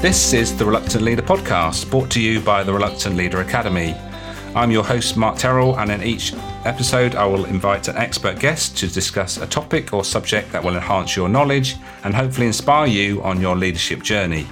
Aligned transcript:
This 0.00 0.32
is 0.32 0.56
the 0.56 0.64
Reluctant 0.64 1.04
Leader 1.04 1.20
podcast, 1.20 1.90
brought 1.90 2.10
to 2.12 2.22
you 2.22 2.40
by 2.40 2.64
the 2.64 2.72
Reluctant 2.72 3.16
Leader 3.16 3.42
Academy. 3.42 3.94
I'm 4.54 4.70
your 4.70 4.82
host, 4.82 5.14
Mark 5.14 5.36
Terrell, 5.36 5.78
and 5.78 5.90
in 5.90 6.02
each 6.02 6.32
episode, 6.64 7.16
I 7.16 7.26
will 7.26 7.44
invite 7.44 7.86
an 7.86 7.98
expert 7.98 8.38
guest 8.38 8.78
to 8.78 8.88
discuss 8.88 9.36
a 9.36 9.46
topic 9.46 9.92
or 9.92 10.02
subject 10.02 10.52
that 10.52 10.64
will 10.64 10.74
enhance 10.74 11.16
your 11.16 11.28
knowledge 11.28 11.76
and 12.02 12.14
hopefully 12.14 12.46
inspire 12.46 12.86
you 12.86 13.22
on 13.22 13.42
your 13.42 13.54
leadership 13.54 14.02
journey. 14.02 14.46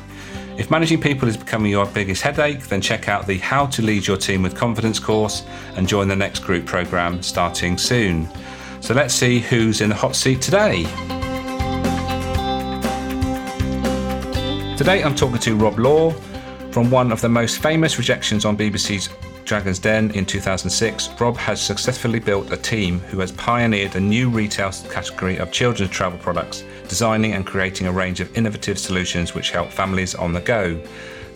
If 0.59 0.71
managing 0.71 1.01
people 1.01 1.29
is 1.29 1.39
becoming 1.39 1.71
your 1.71 1.87
biggest 1.87 2.21
headache, 2.21 2.65
then 2.65 2.83
check 2.83 3.09
out 3.09 3.27
the 3.27 3.39
How 3.39 3.65
to 3.69 3.81
Lead 3.81 4.07
Your 4.07 4.19
Team 4.19 4.43
with 4.43 4.55
Confidence 4.55 4.99
course 4.99 5.47
and 5.77 5.89
join 5.89 6.09
the 6.09 6.17
next 6.17 6.41
group 6.41 6.67
program 6.67 7.23
starting 7.23 7.79
soon. 7.79 8.29
So 8.83 8.93
let's 8.93 9.15
see 9.15 9.39
who's 9.39 9.81
in 9.81 9.89
the 9.89 9.97
hot 9.97 10.15
seat 10.15 10.43
today. 10.43 10.85
Today 14.79 15.03
I'm 15.03 15.17
talking 15.17 15.41
to 15.41 15.57
Rob 15.57 15.81
Law 15.81 16.13
from 16.71 16.89
one 16.89 17.11
of 17.11 17.21
the 17.21 17.29
most 17.29 17.61
famous 17.61 17.99
rejections 17.99 18.45
on 18.45 18.57
BBC's 18.57 19.09
Dragon's 19.45 19.81
Den 19.81 20.13
in 20.13 20.25
2006, 20.25 21.21
Rob 21.21 21.37
has 21.37 21.61
successfully 21.61 22.21
built 22.21 22.53
a 22.53 22.57
team 22.57 23.01
who 23.01 23.19
has 23.19 23.33
pioneered 23.33 23.97
a 23.97 24.01
new 24.01 24.31
retail 24.31 24.71
category 24.89 25.39
of 25.39 25.51
children's 25.51 25.91
travel 25.91 26.21
products, 26.21 26.63
designing 26.87 27.33
and 27.33 27.45
creating 27.45 27.89
a 27.89 27.93
range 27.93 28.21
of 28.21 28.33
innovative 28.39 28.79
solutions 28.79 29.35
which 29.35 29.51
help 29.51 29.73
families 29.73 30.15
on 30.15 30.33
the 30.33 30.41
go. 30.43 30.81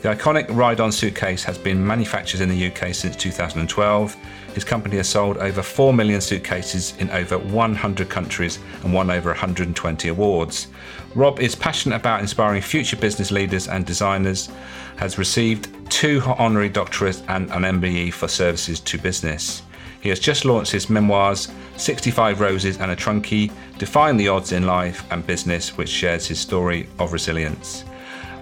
The 0.03 0.09
iconic 0.09 0.47
ride 0.51 0.81
on 0.81 0.91
suitcase 0.91 1.45
has 1.45 1.57
been 1.57 1.87
manufactured 1.87 2.41
in 2.41 2.49
the 2.49 2.67
UK 2.67 2.93
since 2.93 3.15
2012. 3.15 4.17
His 4.53 4.65
company 4.65 4.97
has 4.97 5.09
sold 5.09 5.37
over 5.39 5.63
4 5.63 5.95
million 5.95 6.21
suitcases 6.21 6.97
in 6.99 7.09
over 7.11 7.39
100 7.39 8.09
countries 8.09 8.59
and 8.83 8.93
won 8.93 9.11
over 9.11 9.29
120 9.29 10.09
awards. 10.09 10.67
Rob 11.15 11.39
is 11.39 11.55
passionate 11.55 11.95
about 11.95 12.21
inspiring 12.21 12.61
future 12.63 12.97
business 12.97 13.31
leaders 13.31 13.69
and 13.69 13.87
designers, 13.87 14.51
has 14.97 15.19
received 15.19 15.69
two 15.89 16.21
honorary 16.37 16.69
doctorates 16.69 17.23
and 17.29 17.49
an 17.53 17.81
MBE 17.81 18.13
for 18.13 18.27
services 18.27 18.81
to 18.81 18.99
business. 18.99 19.63
He 20.01 20.09
has 20.09 20.19
just 20.19 20.45
launched 20.45 20.73
his 20.73 20.91
memoirs, 20.91 21.47
65 21.77 22.41
Roses 22.41 22.79
and 22.79 22.91
a 22.91 22.97
Trunki, 22.97 23.53
Defying 23.79 24.17
the 24.17 24.27
Odds 24.27 24.51
in 24.51 24.67
Life 24.67 25.05
and 25.13 25.25
Business, 25.25 25.77
which 25.77 25.89
shares 25.89 26.27
his 26.27 26.41
story 26.41 26.89
of 26.99 27.13
resilience. 27.13 27.85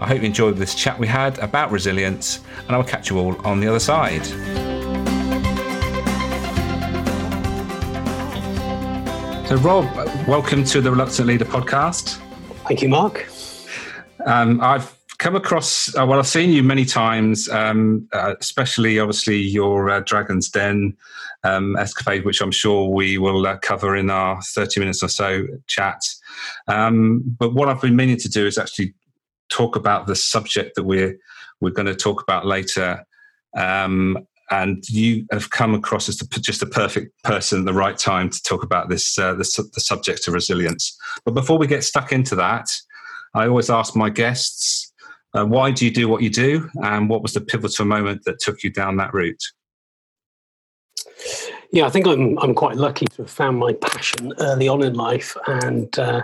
I 0.01 0.07
hope 0.07 0.23
you 0.23 0.27
enjoyed 0.27 0.57
this 0.57 0.75
chat 0.75 0.99
we 0.99 1.07
had 1.07 1.39
about 1.41 1.71
resilience, 1.71 2.41
and 2.67 2.71
I 2.71 2.79
will 2.79 2.87
catch 2.87 3.11
you 3.11 3.19
all 3.19 3.37
on 3.47 3.61
the 3.61 3.69
other 3.69 3.79
side. 3.79 4.25
So, 9.47 9.57
Rob, 9.57 9.85
welcome 10.27 10.65
to 10.65 10.81
the 10.81 10.91
Reluctant 10.91 11.29
Leader 11.29 11.45
podcast. 11.45 12.19
Thank 12.67 12.81
you, 12.81 12.89
Mark. 12.89 13.29
Um, 14.25 14.59
I've 14.63 14.97
come 15.19 15.37
across, 15.37 15.95
uh, 15.95 16.07
well, 16.07 16.19
I've 16.19 16.27
seen 16.27 16.49
you 16.49 16.63
many 16.63 16.87
times, 16.87 17.51
um, 17.51 18.09
uh, 18.15 18.37
especially 18.41 18.99
obviously 18.99 19.37
your 19.37 19.91
uh, 19.91 20.01
Dragon's 20.01 20.49
Den 20.49 20.97
um, 21.45 21.77
escapade, 21.77 22.25
which 22.25 22.41
I'm 22.41 22.53
sure 22.53 22.89
we 22.89 23.19
will 23.19 23.47
uh, 23.47 23.59
cover 23.59 23.97
in 23.97 24.09
our 24.09 24.41
30 24.41 24.81
minutes 24.81 25.03
or 25.03 25.09
so 25.09 25.47
chat. 25.67 26.01
Um, 26.69 27.23
but 27.39 27.53
what 27.53 27.69
I've 27.69 27.83
been 27.83 27.97
meaning 27.97 28.17
to 28.17 28.31
do 28.31 28.47
is 28.47 28.57
actually 28.57 28.95
talk 29.51 29.77
about 29.77 30.07
the 30.07 30.17
subject 30.17 30.77
that 30.77 30.85
we're 30.85 31.17
we're 31.61 31.71
going 31.71 31.87
to 31.87 31.95
talk 31.95 32.23
about 32.23 32.47
later. 32.47 33.05
Um, 33.57 34.19
and 34.53 34.83
you 34.89 35.27
have 35.31 35.51
come 35.51 35.75
across 35.75 36.09
as 36.09 36.17
the, 36.19 36.41
just 36.41 36.59
the 36.59 36.67
perfect 36.67 37.23
person 37.23 37.61
at 37.61 37.67
the 37.67 37.73
right 37.73 37.97
time 37.97 38.31
to 38.31 38.43
talk 38.43 38.65
about 38.65 38.89
this 38.89 39.19
uh, 39.19 39.35
the, 39.35 39.71
the 39.75 39.81
subject 39.81 40.27
of 40.27 40.35
resilience. 40.35 40.97
But 41.25 41.35
before 41.35 41.59
we 41.59 41.67
get 41.67 41.85
stuck 41.85 42.13
into 42.13 42.35
that, 42.37 42.67
I 43.35 43.47
always 43.47 43.71
ask 43.71 43.95
my 43.95 44.11
guests 44.11 44.93
uh, 45.35 45.45
why 45.45 45.71
do 45.71 45.85
you 45.85 45.93
do 45.93 46.09
what 46.09 46.23
you 46.23 46.31
do, 46.31 46.69
and 46.83 47.09
what 47.09 47.23
was 47.23 47.35
the 47.35 47.41
pivotal 47.41 47.85
moment 47.85 48.25
that 48.25 48.41
took 48.41 48.65
you 48.65 48.71
down 48.71 48.97
that 48.97 49.15
route? 49.15 49.43
Yeah, 51.73 51.87
I 51.87 51.91
think 51.91 52.07
I'm 52.07 52.37
I'm 52.39 52.55
quite 52.55 52.77
lucky 52.77 53.07
to 53.07 53.23
have 53.23 53.31
found 53.31 53.59
my 53.59 53.73
passion 53.75 54.33
early 54.41 54.67
on 54.67 54.83
in 54.83 54.95
life, 54.95 55.37
and 55.47 55.97
uh, 55.99 56.23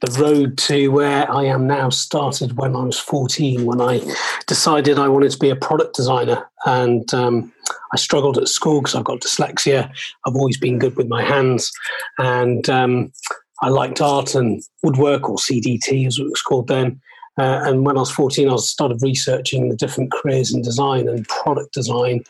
the 0.00 0.18
road 0.18 0.56
to 0.58 0.88
where 0.88 1.30
I 1.30 1.44
am 1.44 1.66
now 1.66 1.90
started 1.90 2.56
when 2.56 2.74
I 2.74 2.84
was 2.84 2.98
14, 2.98 3.66
when 3.66 3.82
I 3.82 4.00
decided 4.46 4.98
I 4.98 5.08
wanted 5.08 5.32
to 5.32 5.38
be 5.38 5.50
a 5.50 5.56
product 5.56 5.96
designer, 5.96 6.48
and 6.64 7.12
um, 7.12 7.52
I 7.92 7.96
struggled 7.96 8.38
at 8.38 8.48
school 8.48 8.80
because 8.80 8.94
I've 8.94 9.04
got 9.04 9.20
dyslexia. 9.20 9.92
I've 10.26 10.36
always 10.36 10.56
been 10.56 10.78
good 10.78 10.96
with 10.96 11.08
my 11.08 11.22
hands, 11.22 11.70
and 12.18 12.66
um, 12.70 13.12
I 13.60 13.68
liked 13.68 14.00
art 14.00 14.34
and 14.34 14.62
woodwork, 14.82 15.28
or 15.28 15.36
CDT 15.36 16.06
as 16.06 16.18
it 16.18 16.24
was 16.24 16.40
called 16.40 16.68
then. 16.68 16.98
Uh, 17.38 17.60
and 17.64 17.84
when 17.84 17.98
I 17.98 18.00
was 18.00 18.10
14, 18.10 18.48
I 18.48 18.56
started 18.56 19.02
researching 19.02 19.68
the 19.68 19.76
different 19.76 20.10
careers 20.10 20.54
in 20.54 20.62
design 20.62 21.06
and 21.06 21.28
product 21.28 21.74
design 21.74 22.24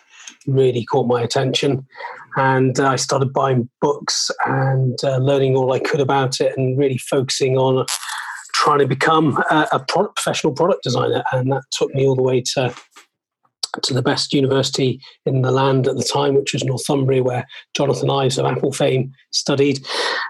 really 0.46 0.84
caught 0.84 1.06
my 1.06 1.22
attention. 1.22 1.86
And 2.36 2.78
I 2.78 2.96
started 2.96 3.32
buying 3.32 3.68
books 3.80 4.30
and 4.46 4.98
uh, 5.02 5.18
learning 5.18 5.56
all 5.56 5.72
I 5.72 5.80
could 5.80 6.00
about 6.00 6.40
it 6.40 6.56
and 6.56 6.78
really 6.78 6.98
focusing 6.98 7.56
on 7.56 7.86
trying 8.54 8.78
to 8.78 8.86
become 8.86 9.42
a, 9.50 9.66
a 9.72 9.80
professional 9.80 10.52
product 10.52 10.82
designer. 10.82 11.24
And 11.32 11.50
that 11.52 11.62
took 11.72 11.92
me 11.94 12.06
all 12.06 12.14
the 12.14 12.22
way 12.22 12.42
to 12.54 12.74
to 13.82 13.94
the 13.94 14.02
best 14.02 14.32
university 14.32 15.00
in 15.26 15.42
the 15.42 15.52
land 15.52 15.86
at 15.86 15.96
the 15.96 16.02
time, 16.02 16.34
which 16.34 16.52
was 16.52 16.64
Northumbria, 16.64 17.22
where 17.22 17.46
Jonathan 17.76 18.10
Ives 18.10 18.38
of 18.38 18.46
Apple 18.46 18.72
fame 18.72 19.12
studied. 19.30 19.86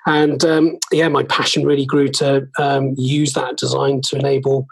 And 0.07 0.45
um, 0.45 0.77
yeah, 0.93 1.09
my 1.09 1.23
passion 1.23 1.65
really 1.65 1.87
grew 1.87 2.09
to 2.09 2.47
um, 2.59 2.95
use 2.99 3.33
that 3.33 3.57
design 3.57 4.03
to 4.03 4.17
enable 4.17 4.67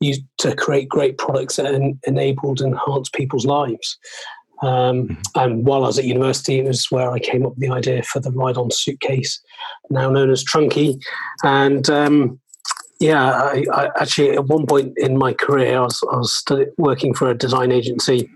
you 0.00 0.16
to 0.38 0.56
create 0.56 0.88
great 0.88 1.18
products 1.18 1.56
that 1.56 1.74
en- 1.74 2.00
enabled 2.06 2.60
and 2.60 2.72
enhanced 2.72 3.12
people's 3.12 3.46
lives. 3.46 3.98
Um, 4.62 5.08
mm-hmm. 5.08 5.14
and 5.36 5.66
while 5.66 5.84
I 5.84 5.88
was 5.88 5.98
at 5.98 6.04
university, 6.04 6.58
it 6.58 6.66
was 6.66 6.90
where 6.90 7.10
I 7.10 7.18
came 7.18 7.46
up 7.46 7.52
with 7.52 7.60
the 7.60 7.70
idea 7.70 8.02
for 8.02 8.20
the 8.20 8.30
ride-on 8.30 8.70
suitcase, 8.70 9.40
now 9.90 10.10
known 10.10 10.30
as 10.30 10.44
Trunki. 10.44 11.00
And 11.42 11.88
um, 11.88 12.40
yeah, 13.00 13.30
I, 13.30 13.64
I, 13.72 13.90
actually 13.98 14.30
at 14.32 14.46
one 14.46 14.66
point 14.66 14.92
in 14.96 15.16
my 15.16 15.32
career, 15.32 15.78
I 15.78 15.82
was, 15.82 16.00
I 16.12 16.16
was 16.16 16.44
working 16.76 17.14
for 17.14 17.30
a 17.30 17.36
design 17.36 17.72
agency 17.72 18.30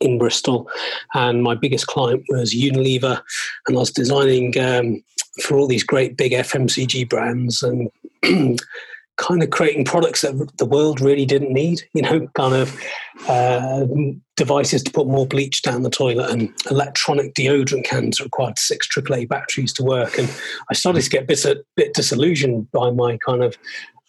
in 0.00 0.18
Bristol, 0.18 0.68
and 1.14 1.42
my 1.42 1.54
biggest 1.54 1.86
client 1.86 2.24
was 2.28 2.54
Unilever, 2.54 3.22
and 3.66 3.76
I 3.76 3.80
was 3.80 3.92
designing 3.92 4.58
um, 4.58 5.02
for 5.42 5.56
all 5.56 5.66
these 5.66 5.84
great 5.84 6.16
big 6.16 6.32
FMCG 6.32 7.08
brands 7.08 7.62
and. 7.62 7.90
kind 9.16 9.42
of 9.42 9.50
creating 9.50 9.84
products 9.84 10.20
that 10.20 10.50
the 10.58 10.66
world 10.66 11.00
really 11.00 11.24
didn't 11.24 11.52
need, 11.52 11.82
you 11.94 12.02
know, 12.02 12.28
kind 12.34 12.54
of 12.54 12.78
uh, 13.28 13.86
devices 14.36 14.82
to 14.82 14.90
put 14.90 15.06
more 15.06 15.26
bleach 15.26 15.62
down 15.62 15.82
the 15.82 15.90
toilet 15.90 16.30
and 16.30 16.52
electronic 16.70 17.34
deodorant 17.34 17.84
cans 17.84 18.20
required 18.20 18.58
six 18.58 18.86
AAA 18.88 19.28
batteries 19.28 19.72
to 19.74 19.82
work. 19.82 20.18
And 20.18 20.28
I 20.70 20.74
started 20.74 21.02
to 21.02 21.10
get 21.10 21.22
a 21.22 21.26
bit, 21.26 21.44
a 21.44 21.64
bit 21.76 21.94
disillusioned 21.94 22.70
by 22.72 22.90
my 22.90 23.18
kind 23.26 23.42
of 23.42 23.56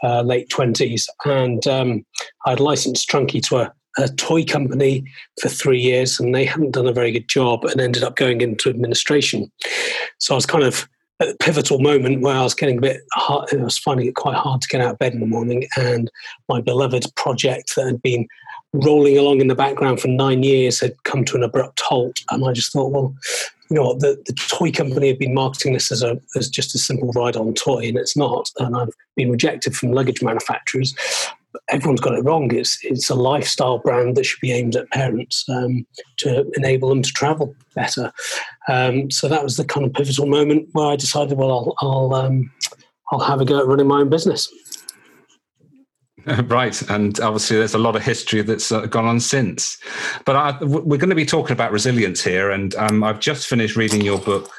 uh, 0.03 0.21
late 0.21 0.49
20s. 0.49 1.07
And 1.25 1.65
um, 1.67 2.05
I'd 2.45 2.59
licensed 2.59 3.09
Trunki 3.09 3.41
to 3.47 3.57
a, 3.57 3.73
a 3.97 4.09
toy 4.09 4.43
company 4.43 5.05
for 5.41 5.49
three 5.49 5.79
years 5.79 6.19
and 6.19 6.35
they 6.35 6.45
hadn't 6.45 6.71
done 6.71 6.87
a 6.87 6.93
very 6.93 7.11
good 7.11 7.29
job 7.29 7.63
and 7.65 7.79
ended 7.79 8.03
up 8.03 8.15
going 8.15 8.41
into 8.41 8.69
administration. 8.69 9.51
So 10.19 10.35
I 10.35 10.37
was 10.37 10.45
kind 10.45 10.63
of 10.63 10.87
at 11.19 11.27
the 11.29 11.37
pivotal 11.37 11.79
moment 11.79 12.21
where 12.21 12.35
I 12.35 12.43
was 12.43 12.53
getting 12.53 12.77
a 12.77 12.81
bit 12.81 13.01
hard, 13.13 13.49
I 13.51 13.57
was 13.57 13.77
finding 13.77 14.07
it 14.07 14.15
quite 14.15 14.35
hard 14.35 14.61
to 14.61 14.67
get 14.67 14.81
out 14.81 14.91
of 14.91 14.99
bed 14.99 15.13
in 15.13 15.19
the 15.19 15.25
morning, 15.25 15.67
and 15.75 16.11
my 16.47 16.61
beloved 16.61 17.05
project 17.15 17.75
that 17.75 17.85
had 17.85 18.01
been 18.01 18.27
rolling 18.73 19.17
along 19.17 19.41
in 19.41 19.47
the 19.47 19.55
background 19.55 19.99
for 19.99 20.09
nine 20.09 20.43
years 20.43 20.79
had 20.79 21.01
come 21.03 21.25
to 21.25 21.37
an 21.37 21.43
abrupt 21.43 21.81
halt. 21.81 22.19
And 22.29 22.45
I 22.45 22.51
just 22.51 22.71
thought, 22.71 22.91
well, 22.91 23.15
you 23.69 23.75
know, 23.75 23.95
the, 23.95 24.21
the 24.25 24.33
toy 24.33 24.71
company 24.71 25.07
had 25.07 25.19
been 25.19 25.33
marketing 25.33 25.73
this 25.73 25.91
as 25.91 26.01
a 26.01 26.19
as 26.35 26.49
just 26.49 26.75
a 26.75 26.77
simple 26.77 27.11
ride-on 27.11 27.53
toy, 27.53 27.87
and 27.87 27.97
it's 27.97 28.15
not. 28.15 28.49
And 28.59 28.75
I've 28.77 28.93
been 29.15 29.31
rejected 29.31 29.75
from 29.75 29.91
luggage 29.91 30.21
manufacturers 30.21 30.95
everyone's 31.69 32.01
got 32.01 32.17
it 32.17 32.23
wrong. 32.23 32.53
It's 32.53 32.77
it's 32.83 33.09
a 33.09 33.15
lifestyle 33.15 33.79
brand 33.79 34.15
that 34.15 34.25
should 34.25 34.39
be 34.39 34.51
aimed 34.51 34.75
at 34.75 34.89
parents 34.91 35.45
um, 35.49 35.85
to 36.17 36.49
enable 36.55 36.89
them 36.89 37.01
to 37.01 37.11
travel 37.11 37.55
better. 37.75 38.11
Um, 38.67 39.09
so 39.11 39.27
that 39.27 39.43
was 39.43 39.57
the 39.57 39.65
kind 39.65 39.85
of 39.85 39.93
pivotal 39.93 40.25
moment 40.25 40.69
where 40.73 40.87
I 40.87 40.95
decided, 40.95 41.37
well, 41.37 41.51
I'll 41.51 41.75
I'll, 41.87 42.13
um, 42.15 42.51
I'll 43.11 43.19
have 43.19 43.41
a 43.41 43.45
go 43.45 43.59
at 43.59 43.67
running 43.67 43.87
my 43.87 43.99
own 44.01 44.09
business. 44.09 44.49
Right, 46.47 46.81
and 46.89 47.17
obviously 47.21 47.55
there's 47.55 47.73
a 47.73 47.77
lot 47.77 47.95
of 47.95 48.03
history 48.03 48.41
that's 48.41 48.69
gone 48.69 49.05
on 49.05 49.21
since. 49.21 49.77
But 50.25 50.35
I, 50.35 50.57
we're 50.61 50.97
going 50.97 51.09
to 51.09 51.15
be 51.15 51.25
talking 51.25 51.53
about 51.53 51.71
resilience 51.71 52.21
here, 52.21 52.51
and 52.51 52.75
um, 52.75 53.01
I've 53.01 53.21
just 53.21 53.47
finished 53.47 53.77
reading 53.77 54.01
your 54.01 54.19
book, 54.19 54.51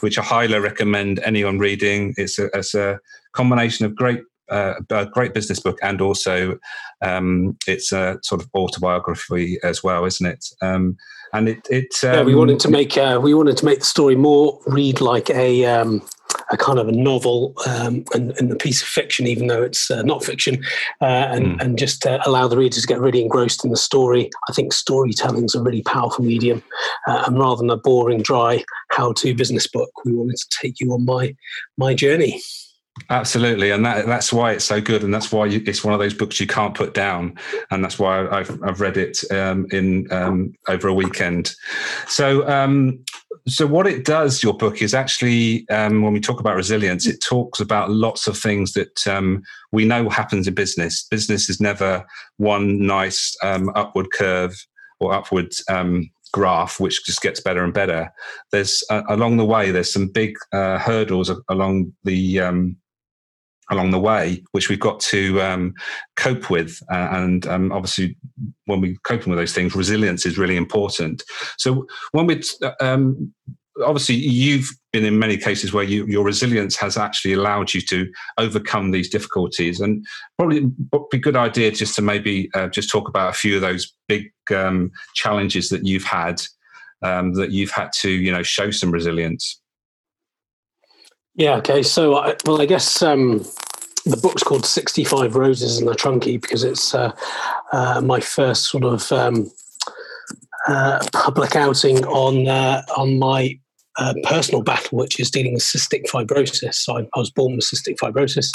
which 0.00 0.18
I 0.18 0.22
highly 0.22 0.60
recommend 0.60 1.18
anyone 1.24 1.58
reading. 1.58 2.14
It's 2.16 2.38
a, 2.38 2.46
it's 2.56 2.76
a 2.76 3.00
combination 3.32 3.86
of 3.86 3.96
great 3.96 4.20
uh, 4.48 4.74
a 4.90 5.06
great 5.06 5.34
business 5.34 5.60
book, 5.60 5.78
and 5.82 6.00
also 6.00 6.58
um, 7.02 7.56
it's 7.66 7.92
a 7.92 8.18
sort 8.22 8.42
of 8.42 8.48
autobiography 8.54 9.58
as 9.62 9.82
well, 9.82 10.04
isn't 10.04 10.26
it? 10.26 10.46
Um, 10.62 10.96
and 11.32 11.48
it, 11.48 11.66
it 11.70 11.94
um, 12.04 12.14
yeah, 12.14 12.22
we 12.22 12.34
wanted 12.34 12.60
to 12.60 12.70
make 12.70 12.96
uh, 12.96 13.18
we 13.22 13.34
wanted 13.34 13.56
to 13.58 13.64
make 13.64 13.80
the 13.80 13.84
story 13.84 14.16
more 14.16 14.60
read 14.66 15.00
like 15.00 15.30
a 15.30 15.64
um, 15.66 16.02
a 16.50 16.56
kind 16.56 16.78
of 16.78 16.88
a 16.88 16.92
novel 16.92 17.54
um, 17.66 18.04
and, 18.14 18.32
and, 18.38 18.52
a 18.52 18.56
piece 18.56 18.82
of 18.82 18.88
fiction, 18.88 19.26
even 19.26 19.46
though 19.46 19.62
it's 19.62 19.90
uh, 19.90 20.02
not 20.02 20.24
fiction, 20.24 20.62
uh, 21.00 21.04
and, 21.04 21.46
mm. 21.46 21.62
and 21.62 21.78
just 21.78 22.04
allow 22.06 22.46
the 22.46 22.56
reader 22.56 22.80
to 22.80 22.86
get 22.86 23.00
really 23.00 23.22
engrossed 23.22 23.64
in 23.64 23.70
the 23.70 23.76
story. 23.76 24.30
I 24.48 24.52
think 24.52 24.72
storytelling 24.72 25.44
is 25.44 25.54
a 25.54 25.62
really 25.62 25.82
powerful 25.82 26.24
medium, 26.24 26.62
uh, 27.06 27.24
and 27.26 27.38
rather 27.38 27.58
than 27.58 27.70
a 27.70 27.76
boring, 27.76 28.22
dry 28.22 28.64
how-to 28.90 29.34
business 29.34 29.66
book, 29.66 29.90
we 30.04 30.12
wanted 30.12 30.36
to 30.36 30.58
take 30.60 30.80
you 30.80 30.92
on 30.92 31.04
my 31.04 31.34
my 31.76 31.94
journey. 31.94 32.40
Absolutely, 33.10 33.70
and 33.70 33.84
that 33.84 34.06
that's 34.06 34.32
why 34.32 34.52
it's 34.52 34.64
so 34.64 34.80
good, 34.80 35.04
and 35.04 35.12
that's 35.12 35.30
why 35.30 35.46
you, 35.46 35.62
it's 35.66 35.84
one 35.84 35.92
of 35.92 36.00
those 36.00 36.14
books 36.14 36.40
you 36.40 36.46
can't 36.46 36.74
put 36.74 36.94
down, 36.94 37.36
and 37.70 37.84
that's 37.84 37.98
why 37.98 38.26
I've 38.28 38.62
I've 38.62 38.80
read 38.80 38.96
it 38.96 39.18
um, 39.30 39.66
in 39.70 40.10
um, 40.10 40.54
over 40.68 40.88
a 40.88 40.94
weekend. 40.94 41.54
So, 42.08 42.48
um, 42.48 42.98
so 43.46 43.66
what 43.66 43.86
it 43.86 44.04
does, 44.04 44.42
your 44.42 44.54
book 44.56 44.80
is 44.80 44.94
actually 44.94 45.68
um, 45.68 46.02
when 46.02 46.14
we 46.14 46.20
talk 46.20 46.40
about 46.40 46.56
resilience, 46.56 47.06
it 47.06 47.22
talks 47.22 47.60
about 47.60 47.90
lots 47.90 48.26
of 48.26 48.36
things 48.36 48.72
that 48.72 49.06
um, 49.06 49.42
we 49.72 49.84
know 49.84 50.08
happens 50.08 50.48
in 50.48 50.54
business. 50.54 51.06
Business 51.10 51.50
is 51.50 51.60
never 51.60 52.04
one 52.38 52.86
nice 52.86 53.36
um, 53.42 53.70
upward 53.74 54.10
curve 54.10 54.54
or 55.00 55.12
upward 55.12 55.52
graph, 56.32 56.80
which 56.80 57.04
just 57.04 57.22
gets 57.22 57.40
better 57.40 57.62
and 57.62 57.72
better. 57.72 58.10
There's 58.52 58.82
uh, 58.90 59.02
along 59.08 59.36
the 59.36 59.44
way, 59.44 59.70
there's 59.70 59.92
some 59.92 60.08
big 60.08 60.34
uh, 60.52 60.78
hurdles 60.78 61.30
along 61.48 61.92
the 62.04 62.40
um, 62.40 62.76
along 63.70 63.90
the 63.90 63.98
way, 63.98 64.42
which 64.52 64.68
we've 64.68 64.80
got 64.80 65.00
to 65.00 65.40
um, 65.42 65.74
cope 66.16 66.50
with. 66.50 66.80
Uh, 66.90 67.08
and 67.12 67.46
um, 67.46 67.72
obviously, 67.72 68.16
when 68.66 68.80
we're 68.80 68.96
coping 69.04 69.30
with 69.30 69.38
those 69.38 69.52
things, 69.52 69.74
resilience 69.74 70.26
is 70.26 70.38
really 70.38 70.56
important. 70.56 71.22
So 71.58 71.86
when 72.12 72.26
we 72.26 72.42
um, 72.80 73.32
obviously 73.84 74.14
you've 74.14 74.68
been 74.92 75.04
in 75.04 75.18
many 75.18 75.36
cases 75.36 75.72
where 75.72 75.84
you, 75.84 76.06
your 76.06 76.24
resilience 76.24 76.76
has 76.76 76.96
actually 76.96 77.34
allowed 77.34 77.74
you 77.74 77.80
to 77.82 78.10
overcome 78.38 78.90
these 78.90 79.08
difficulties 79.08 79.80
and 79.80 80.06
probably 80.38 80.60
be 81.10 81.18
a 81.18 81.18
good 81.18 81.36
idea 81.36 81.70
just 81.70 81.94
to 81.96 82.02
maybe 82.02 82.48
uh, 82.54 82.68
just 82.68 82.90
talk 82.90 83.08
about 83.08 83.30
a 83.30 83.36
few 83.36 83.56
of 83.56 83.60
those 83.60 83.92
big 84.08 84.32
um, 84.54 84.90
challenges 85.14 85.68
that 85.68 85.84
you've 85.84 86.04
had 86.04 86.40
um, 87.02 87.34
that 87.34 87.50
you've 87.50 87.70
had 87.70 87.90
to 88.00 88.10
you 88.10 88.32
know 88.32 88.42
show 88.42 88.70
some 88.70 88.90
resilience 88.90 89.60
yeah. 91.36 91.56
Okay. 91.56 91.82
So, 91.82 92.16
I, 92.16 92.36
well, 92.44 92.60
I 92.60 92.66
guess 92.66 93.02
um, 93.02 93.44
the 94.04 94.18
book's 94.20 94.42
called 94.42 94.64
65 94.64 95.34
Roses 95.34 95.78
in 95.78 95.86
the 95.86 95.94
Trunki 95.94 96.40
because 96.40 96.64
it's 96.64 96.94
uh, 96.94 97.12
uh, 97.72 98.00
my 98.00 98.20
first 98.20 98.70
sort 98.70 98.84
of 98.84 99.10
um, 99.12 99.50
uh, 100.68 101.04
public 101.12 101.56
outing 101.56 102.04
on 102.06 102.48
uh, 102.48 102.82
on 102.96 103.18
my 103.18 103.58
uh, 103.98 104.14
personal 104.24 104.62
battle, 104.62 104.98
which 104.98 105.18
is 105.18 105.30
dealing 105.30 105.54
with 105.54 105.62
cystic 105.62 106.06
fibrosis. 106.06 106.74
So 106.74 106.98
I, 106.98 107.00
I, 107.02 107.18
was 107.18 107.30
born 107.30 107.56
with 107.56 107.64
cystic 107.64 107.96
fibrosis, 107.96 108.52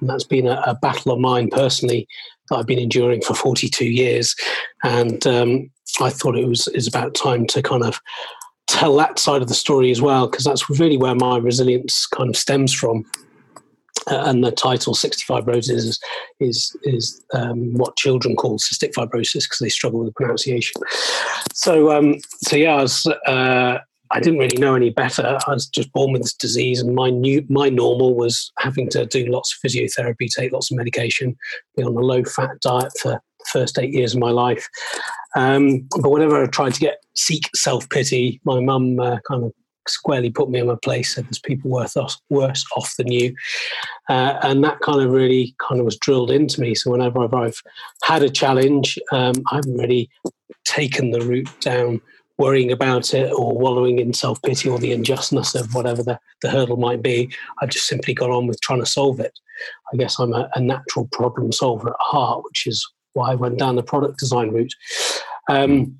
and 0.00 0.08
that's 0.08 0.24
been 0.24 0.46
a, 0.46 0.62
a, 0.66 0.74
battle 0.74 1.12
of 1.12 1.18
mine 1.18 1.48
personally 1.50 2.06
that 2.48 2.56
I've 2.56 2.66
been 2.66 2.78
enduring 2.78 3.22
for 3.22 3.34
42 3.34 3.86
years. 3.86 4.34
And 4.84 5.26
um, 5.26 5.70
I 6.00 6.10
thought 6.10 6.36
it 6.36 6.46
was 6.46 6.68
is 6.68 6.86
about 6.86 7.14
time 7.14 7.46
to 7.48 7.62
kind 7.62 7.84
of 7.84 8.00
tell 8.66 8.96
that 8.96 9.18
side 9.18 9.42
of 9.42 9.48
the 9.48 9.54
story 9.54 9.90
as 9.90 10.00
well, 10.00 10.28
because 10.28 10.44
that's 10.44 10.68
really 10.70 10.96
where 10.96 11.14
my 11.14 11.38
resilience 11.38 12.06
kind 12.06 12.30
of 12.30 12.36
stems 12.36 12.72
from. 12.72 13.04
Uh, 14.10 14.24
and 14.26 14.42
the 14.42 14.50
title 14.50 14.94
65 14.94 15.46
roses 15.46 15.84
is 15.84 16.00
is, 16.40 16.76
is 16.82 17.24
um, 17.34 17.72
what 17.74 17.94
children 17.96 18.34
call 18.34 18.58
cystic 18.58 18.92
fibrosis 18.94 19.44
because 19.44 19.60
they 19.60 19.68
struggle 19.68 20.00
with 20.00 20.08
the 20.08 20.12
pronunciation 20.14 20.82
so 21.54 21.92
um, 21.92 22.16
so 22.40 22.56
yeah 22.56 22.74
i 22.74 22.82
was 22.82 23.06
uh, 23.28 23.78
I 24.12 24.20
didn't 24.20 24.40
really 24.40 24.58
know 24.58 24.74
any 24.74 24.90
better. 24.90 25.38
I 25.46 25.52
was 25.52 25.66
just 25.66 25.90
born 25.92 26.12
with 26.12 26.22
this 26.22 26.34
disease, 26.34 26.80
and 26.80 26.94
my 26.94 27.08
new 27.08 27.44
my 27.48 27.70
normal 27.70 28.14
was 28.14 28.52
having 28.58 28.88
to 28.90 29.06
do 29.06 29.24
lots 29.26 29.54
of 29.54 29.70
physiotherapy, 29.70 30.28
take 30.28 30.52
lots 30.52 30.70
of 30.70 30.76
medication, 30.76 31.34
be 31.76 31.82
on 31.82 31.96
a 31.96 32.00
low 32.00 32.22
fat 32.22 32.60
diet 32.60 32.92
for 33.00 33.22
first 33.52 33.78
eight 33.78 33.92
years 33.92 34.14
of 34.14 34.20
my 34.20 34.30
life. 34.30 34.68
Um, 35.36 35.86
but 36.00 36.10
whenever 36.10 36.42
I 36.42 36.46
tried 36.46 36.74
to 36.74 36.80
get 36.80 37.02
seek 37.14 37.48
self 37.54 37.88
pity, 37.88 38.40
my 38.44 38.60
mum 38.60 38.98
uh, 39.00 39.18
kind 39.28 39.44
of 39.44 39.52
squarely 39.88 40.30
put 40.30 40.50
me 40.50 40.60
in 40.60 40.66
my 40.66 40.76
place. 40.82 41.14
Said 41.14 41.24
there's 41.24 41.38
people 41.38 41.70
worse 41.70 41.96
off, 41.96 42.16
worse 42.28 42.64
off 42.76 42.94
than 42.96 43.10
you, 43.10 43.34
uh, 44.08 44.38
and 44.42 44.62
that 44.64 44.80
kind 44.80 45.00
of 45.00 45.10
really 45.10 45.54
kind 45.66 45.80
of 45.80 45.84
was 45.84 45.96
drilled 45.98 46.30
into 46.30 46.60
me. 46.60 46.74
So 46.74 46.90
whenever 46.90 47.20
I've, 47.20 47.34
I've 47.34 47.60
had 48.04 48.22
a 48.22 48.30
challenge, 48.30 48.98
um, 49.12 49.34
I 49.50 49.56
haven't 49.56 49.76
really 49.76 50.10
taken 50.64 51.10
the 51.10 51.20
route 51.20 51.50
down 51.60 52.00
worrying 52.38 52.72
about 52.72 53.14
it 53.14 53.30
or 53.32 53.56
wallowing 53.56 53.98
in 53.98 54.12
self 54.12 54.40
pity 54.42 54.68
or 54.68 54.78
the 54.78 54.92
unjustness 54.92 55.54
of 55.54 55.74
whatever 55.74 56.02
the, 56.02 56.18
the 56.40 56.50
hurdle 56.50 56.76
might 56.76 57.02
be. 57.02 57.32
I've 57.60 57.70
just 57.70 57.86
simply 57.86 58.14
got 58.14 58.30
on 58.30 58.46
with 58.46 58.60
trying 58.60 58.80
to 58.80 58.86
solve 58.86 59.20
it. 59.20 59.38
I 59.92 59.96
guess 59.96 60.18
I'm 60.18 60.32
a, 60.32 60.48
a 60.54 60.60
natural 60.60 61.08
problem 61.12 61.52
solver 61.52 61.90
at 61.90 61.96
heart, 62.00 62.42
which 62.44 62.66
is 62.66 62.86
why 63.14 63.32
I 63.32 63.34
went 63.34 63.58
down 63.58 63.76
the 63.76 63.82
product 63.82 64.18
design 64.18 64.50
route. 64.50 64.74
Um, 65.48 65.98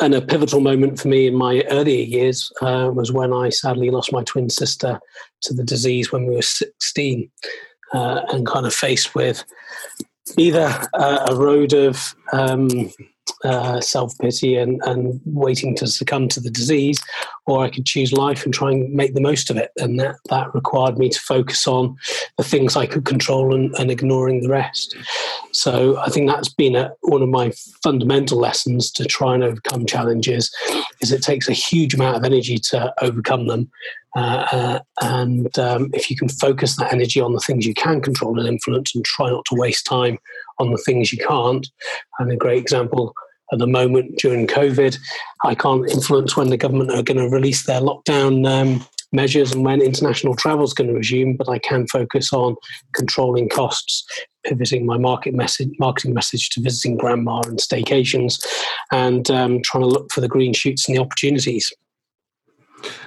and 0.00 0.14
a 0.14 0.20
pivotal 0.20 0.60
moment 0.60 0.98
for 0.98 1.08
me 1.08 1.28
in 1.28 1.34
my 1.34 1.62
earlier 1.70 2.02
years 2.02 2.50
uh, 2.60 2.90
was 2.92 3.12
when 3.12 3.32
I 3.32 3.48
sadly 3.50 3.90
lost 3.90 4.12
my 4.12 4.24
twin 4.24 4.50
sister 4.50 4.98
to 5.42 5.54
the 5.54 5.62
disease 5.62 6.10
when 6.10 6.26
we 6.26 6.34
were 6.34 6.42
16 6.42 7.30
uh, 7.94 8.20
and 8.30 8.46
kind 8.46 8.66
of 8.66 8.74
faced 8.74 9.14
with 9.14 9.44
either 10.36 10.68
uh, 10.94 11.26
a 11.30 11.36
road 11.36 11.72
of 11.72 12.14
um, 12.32 12.68
uh, 13.44 13.80
self 13.80 14.16
pity 14.18 14.56
and, 14.56 14.80
and 14.84 15.20
waiting 15.24 15.74
to 15.76 15.86
succumb 15.86 16.28
to 16.28 16.40
the 16.40 16.50
disease, 16.50 17.00
or 17.46 17.64
I 17.64 17.70
could 17.70 17.86
choose 17.86 18.12
life 18.12 18.44
and 18.44 18.52
try 18.52 18.70
and 18.70 18.92
make 18.92 19.14
the 19.14 19.20
most 19.20 19.50
of 19.50 19.56
it. 19.56 19.70
And 19.78 19.98
that, 20.00 20.16
that 20.30 20.54
required 20.54 20.98
me 20.98 21.08
to 21.08 21.20
focus 21.20 21.66
on 21.66 21.96
the 22.36 22.44
things 22.44 22.76
I 22.76 22.86
could 22.86 23.04
control 23.04 23.54
and, 23.54 23.74
and 23.78 23.90
ignoring 23.90 24.42
the 24.42 24.48
rest. 24.48 24.96
So 25.52 25.98
I 25.98 26.08
think 26.08 26.28
that's 26.28 26.52
been 26.52 26.76
a, 26.76 26.92
one 27.02 27.22
of 27.22 27.28
my 27.28 27.52
fundamental 27.82 28.38
lessons 28.38 28.90
to 28.92 29.04
try 29.04 29.34
and 29.34 29.42
overcome 29.42 29.86
challenges. 29.86 30.54
Is 31.00 31.12
it 31.12 31.22
takes 31.22 31.48
a 31.48 31.52
huge 31.52 31.94
amount 31.94 32.16
of 32.16 32.24
energy 32.24 32.58
to 32.70 32.92
overcome 33.02 33.46
them, 33.46 33.70
uh, 34.16 34.46
uh, 34.50 34.78
and 35.02 35.58
um, 35.58 35.90
if 35.92 36.10
you 36.10 36.16
can 36.16 36.28
focus 36.28 36.76
that 36.76 36.92
energy 36.92 37.20
on 37.20 37.34
the 37.34 37.40
things 37.40 37.66
you 37.66 37.74
can 37.74 38.00
control 38.00 38.38
and 38.38 38.48
influence 38.48 38.94
and 38.94 39.04
try 39.04 39.30
not 39.30 39.44
to 39.44 39.54
waste 39.54 39.86
time 39.86 40.18
on 40.58 40.70
the 40.70 40.82
things 40.84 41.12
you 41.12 41.18
can't. 41.18 41.66
And 42.18 42.30
a 42.30 42.36
great 42.36 42.58
example 42.58 43.14
at 43.52 43.58
the 43.58 43.66
moment 43.66 44.18
during 44.18 44.46
COVID, 44.46 44.98
I 45.44 45.54
can't 45.54 45.90
influence 45.90 46.36
when 46.36 46.50
the 46.50 46.56
government 46.56 46.90
are 46.90 47.02
going 47.02 47.18
to 47.18 47.28
release 47.28 47.64
their 47.64 47.80
lockdown 47.80 48.46
um, 48.46 48.86
measures 49.12 49.52
and 49.52 49.64
when 49.64 49.80
international 49.80 50.36
travel 50.36 50.64
is 50.64 50.74
going 50.74 50.88
to 50.88 50.94
resume, 50.94 51.36
but 51.36 51.48
I 51.48 51.58
can 51.58 51.86
focus 51.86 52.32
on 52.32 52.56
controlling 52.92 53.48
costs, 53.48 54.04
pivoting 54.44 54.84
my 54.84 54.98
market 54.98 55.34
message, 55.34 55.70
marketing 55.78 56.14
message 56.14 56.50
to 56.50 56.60
visiting 56.60 56.96
grandma 56.96 57.40
and 57.46 57.58
staycations, 57.58 58.44
and 58.92 59.30
um, 59.30 59.62
trying 59.62 59.82
to 59.82 59.88
look 59.88 60.12
for 60.12 60.20
the 60.20 60.28
green 60.28 60.52
shoots 60.52 60.88
and 60.88 60.96
the 60.96 61.00
opportunities. 61.00 61.72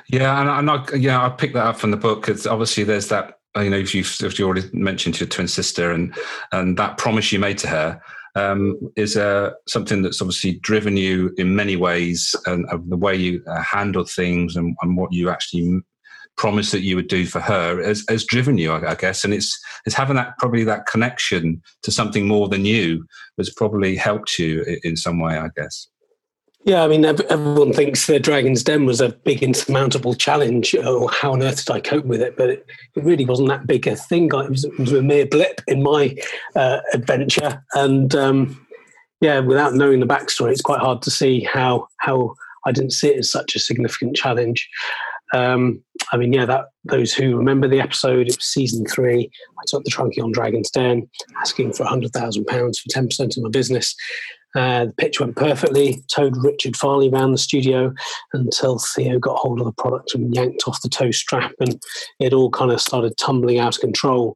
Yeah, 0.08 0.40
and, 0.42 0.50
and 0.50 0.70
I, 0.70 0.96
yeah, 0.96 1.24
I 1.24 1.30
picked 1.30 1.54
that 1.54 1.66
up 1.66 1.78
from 1.78 1.92
the 1.92 1.98
book 1.98 2.22
because 2.22 2.46
obviously 2.46 2.84
there's 2.84 3.08
that 3.10 3.38
you 3.58 3.70
know 3.70 3.78
if 3.78 3.94
you've, 3.94 4.16
if 4.22 4.40
you 4.40 4.46
already 4.46 4.70
mentioned 4.74 5.20
your 5.20 5.28
twin 5.28 5.48
sister 5.48 5.92
and 5.92 6.16
and 6.52 6.78
that 6.78 6.98
promise 6.98 7.32
you 7.32 7.40
made 7.40 7.58
to 7.60 7.68
her 7.68 8.02
um, 8.36 8.78
is 8.96 9.18
uh, 9.18 9.52
something 9.68 10.02
that's 10.02 10.22
obviously 10.22 10.54
driven 10.60 10.96
you 10.96 11.34
in 11.38 11.56
many 11.56 11.76
ways 11.76 12.34
and 12.46 12.66
the 12.90 12.96
way 12.96 13.14
you 13.16 13.44
uh, 13.46 13.62
handle 13.62 14.06
things 14.06 14.56
and, 14.56 14.76
and, 14.82 14.96
what 14.96 15.12
you 15.12 15.30
actually 15.30 15.82
promised 16.38 16.72
that 16.72 16.80
you 16.80 16.96
would 16.96 17.10
do 17.10 17.26
for 17.26 17.42
her 17.42 17.84
has, 17.84 18.06
has 18.08 18.24
driven 18.24 18.58
you 18.58 18.72
I, 18.72 18.92
I, 18.92 18.96
guess. 18.96 19.26
And 19.26 19.34
it's 19.34 19.60
it's 19.86 19.96
having 19.96 20.16
that 20.16 20.38
probably 20.38 20.64
that 20.64 20.86
connection 20.86 21.62
to 21.84 21.92
something 21.92 22.26
more 22.26 22.48
than 22.48 22.64
you 22.64 23.06
has 23.38 23.50
probably 23.50 23.98
helped 23.98 24.40
you 24.40 24.64
in, 24.64 24.80
in 24.84 24.96
some 24.96 25.20
way 25.20 25.38
I 25.38 25.50
guess 25.58 25.91
yeah, 26.64 26.84
I 26.84 26.88
mean, 26.88 27.06
everyone 27.06 27.74
thinks 27.74 28.06
the 28.06 28.20
Dragon's 28.20 28.64
Den 28.64 28.86
was 28.86 29.02
a 29.02 29.10
big 29.10 29.42
insurmountable 29.42 30.14
challenge. 30.14 30.76
Oh, 30.76 31.08
how 31.08 31.34
on 31.34 31.42
earth 31.42 31.66
did 31.66 31.74
I 31.74 31.80
cope 31.80 32.06
with 32.06 32.22
it? 32.22 32.38
But 32.38 32.50
it, 32.50 32.66
really 32.96 33.26
wasn't 33.26 33.50
that 33.50 33.66
big 33.66 33.88
a 33.88 33.96
thing. 33.96 34.26
It 34.26 34.50
was, 34.50 34.66
it 34.66 34.78
was 34.78 34.94
a 34.94 35.02
mere 35.02 35.26
blip 35.26 35.62
in 35.68 35.82
my 35.82 36.16
uh, 36.56 36.82
adventure. 36.94 37.64
And 37.74 38.14
um, 38.14 38.68
yeah, 39.22 39.40
without 39.40 39.74
knowing 39.74 40.02
the 40.02 40.06
backstory, 40.06 40.52
it's 40.52 40.62
quite 40.62 40.82
hard 40.82 41.02
to 41.04 41.12
see 41.12 41.44
how 41.44 41.88
how 41.98 42.36
I 42.66 42.72
didn't 42.72 42.92
see 42.92 43.10
it 43.10 43.18
as 43.18 43.32
such 43.32 43.56
a 43.56 43.60
significant 43.60 44.16
challenge. 44.16 44.70
Um, 45.34 45.82
I 46.12 46.18
mean, 46.18 46.34
yeah, 46.34 46.46
that 46.46 46.66
those 46.84 47.14
who 47.14 47.38
remember 47.38 47.68
the 47.68 47.80
episode, 47.80 48.28
it 48.28 48.36
was 48.36 48.46
season 48.46 48.86
three. 48.86 49.30
I 49.58 49.64
took 49.68 49.84
the 49.84 49.92
Trunki 49.92 50.22
on 50.22 50.32
Dragon's 50.32 50.70
Den, 50.70 51.10
asking 51.40 51.74
for 51.74 51.86
hundred 51.86 52.12
thousand 52.12 52.46
pounds 52.46 52.80
for 52.80 52.90
ten 52.90 53.08
percent 53.08 53.38
of 53.38 53.44
my 53.44 53.50
business. 53.50 53.96
Uh, 54.54 54.86
the 54.86 54.94
pitch 54.94 55.20
went 55.20 55.38
perfectly, 55.38 56.04
towed 56.14 56.36
Richard 56.44 56.74
Farleigh 56.74 57.12
around 57.12 57.32
the 57.32 57.38
studio 57.38 57.94
until 58.34 58.80
Theo 58.80 59.18
got 59.18 59.38
hold 59.38 59.62
of 59.62 59.66
the 59.66 59.72
product 59.72 60.14
and 60.14 60.36
yanked 60.36 60.64
off 60.68 60.82
the 60.82 60.90
tow 60.90 61.12
strap, 61.12 61.54
and 61.62 61.82
it 62.20 62.34
all 62.34 62.50
kind 62.50 62.72
of 62.72 62.82
started 62.82 63.16
tumbling 63.18 63.60
out 63.60 63.76
of 63.76 63.82
control. 63.82 64.36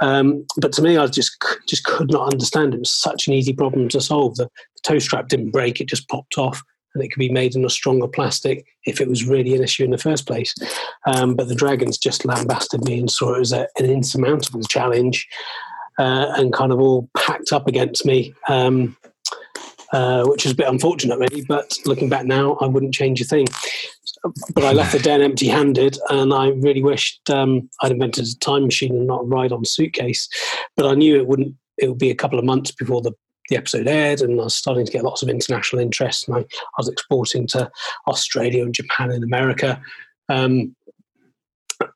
Um, 0.00 0.46
but 0.56 0.72
to 0.72 0.82
me, 0.82 0.96
I 0.96 1.06
just 1.08 1.36
just 1.68 1.84
could 1.84 2.10
not 2.10 2.32
understand. 2.32 2.72
It 2.72 2.80
was 2.80 2.92
such 2.92 3.28
an 3.28 3.34
easy 3.34 3.52
problem 3.52 3.88
to 3.90 4.00
solve. 4.00 4.36
The, 4.36 4.44
the 4.44 4.82
tow 4.82 4.98
strap 4.98 5.28
didn't 5.28 5.50
break; 5.50 5.80
it 5.80 5.88
just 5.88 6.08
popped 6.08 6.38
off. 6.38 6.62
And 6.94 7.02
it 7.02 7.08
could 7.08 7.20
be 7.20 7.30
made 7.30 7.54
in 7.54 7.64
a 7.64 7.70
stronger 7.70 8.08
plastic 8.08 8.66
if 8.84 9.00
it 9.00 9.08
was 9.08 9.26
really 9.26 9.54
an 9.54 9.62
issue 9.62 9.84
in 9.84 9.90
the 9.90 9.98
first 9.98 10.26
place. 10.26 10.54
Um, 11.06 11.34
but 11.34 11.48
the 11.48 11.54
Dragons 11.54 11.98
just 11.98 12.24
lambasted 12.24 12.84
me 12.84 12.98
and 12.98 13.10
saw 13.10 13.34
it 13.34 13.40
as 13.40 13.52
a, 13.52 13.68
an 13.78 13.86
insurmountable 13.86 14.62
challenge 14.62 15.28
uh, 15.98 16.32
and 16.36 16.52
kind 16.52 16.72
of 16.72 16.80
all 16.80 17.08
packed 17.16 17.52
up 17.52 17.66
against 17.66 18.04
me. 18.04 18.34
Um, 18.48 18.96
uh, 19.92 20.24
which 20.24 20.46
is 20.46 20.52
a 20.52 20.54
bit 20.54 20.68
unfortunate, 20.68 21.18
really. 21.18 21.42
But 21.42 21.76
looking 21.84 22.08
back 22.08 22.24
now, 22.24 22.54
I 22.60 22.66
wouldn't 22.66 22.94
change 22.94 23.20
a 23.20 23.24
thing. 23.24 23.48
But 24.54 24.64
I 24.64 24.72
left 24.72 24.92
the 24.92 25.00
den 25.00 25.20
empty-handed, 25.20 25.98
and 26.10 26.32
I 26.32 26.50
really 26.50 26.82
wished 26.82 27.28
um, 27.28 27.68
I'd 27.82 27.90
invented 27.90 28.24
a 28.24 28.38
time 28.38 28.66
machine 28.66 28.94
and 28.94 29.08
not 29.08 29.22
a 29.22 29.26
ride-on 29.26 29.64
suitcase. 29.64 30.28
But 30.76 30.86
I 30.86 30.94
knew 30.94 31.16
it 31.16 31.26
wouldn't. 31.26 31.54
It 31.78 31.88
would 31.88 31.98
be 31.98 32.10
a 32.10 32.14
couple 32.14 32.38
of 32.38 32.44
months 32.44 32.70
before 32.70 33.02
the 33.02 33.12
the 33.50 33.56
episode 33.56 33.86
aired, 33.86 34.22
and 34.22 34.40
I 34.40 34.44
was 34.44 34.54
starting 34.54 34.86
to 34.86 34.92
get 34.92 35.04
lots 35.04 35.22
of 35.22 35.28
international 35.28 35.82
interest. 35.82 36.26
And 36.26 36.36
I, 36.38 36.40
I 36.40 36.78
was 36.78 36.88
exporting 36.88 37.46
to 37.48 37.70
Australia 38.08 38.62
and 38.62 38.74
Japan 38.74 39.10
and 39.10 39.22
America. 39.22 39.80
Um, 40.28 40.74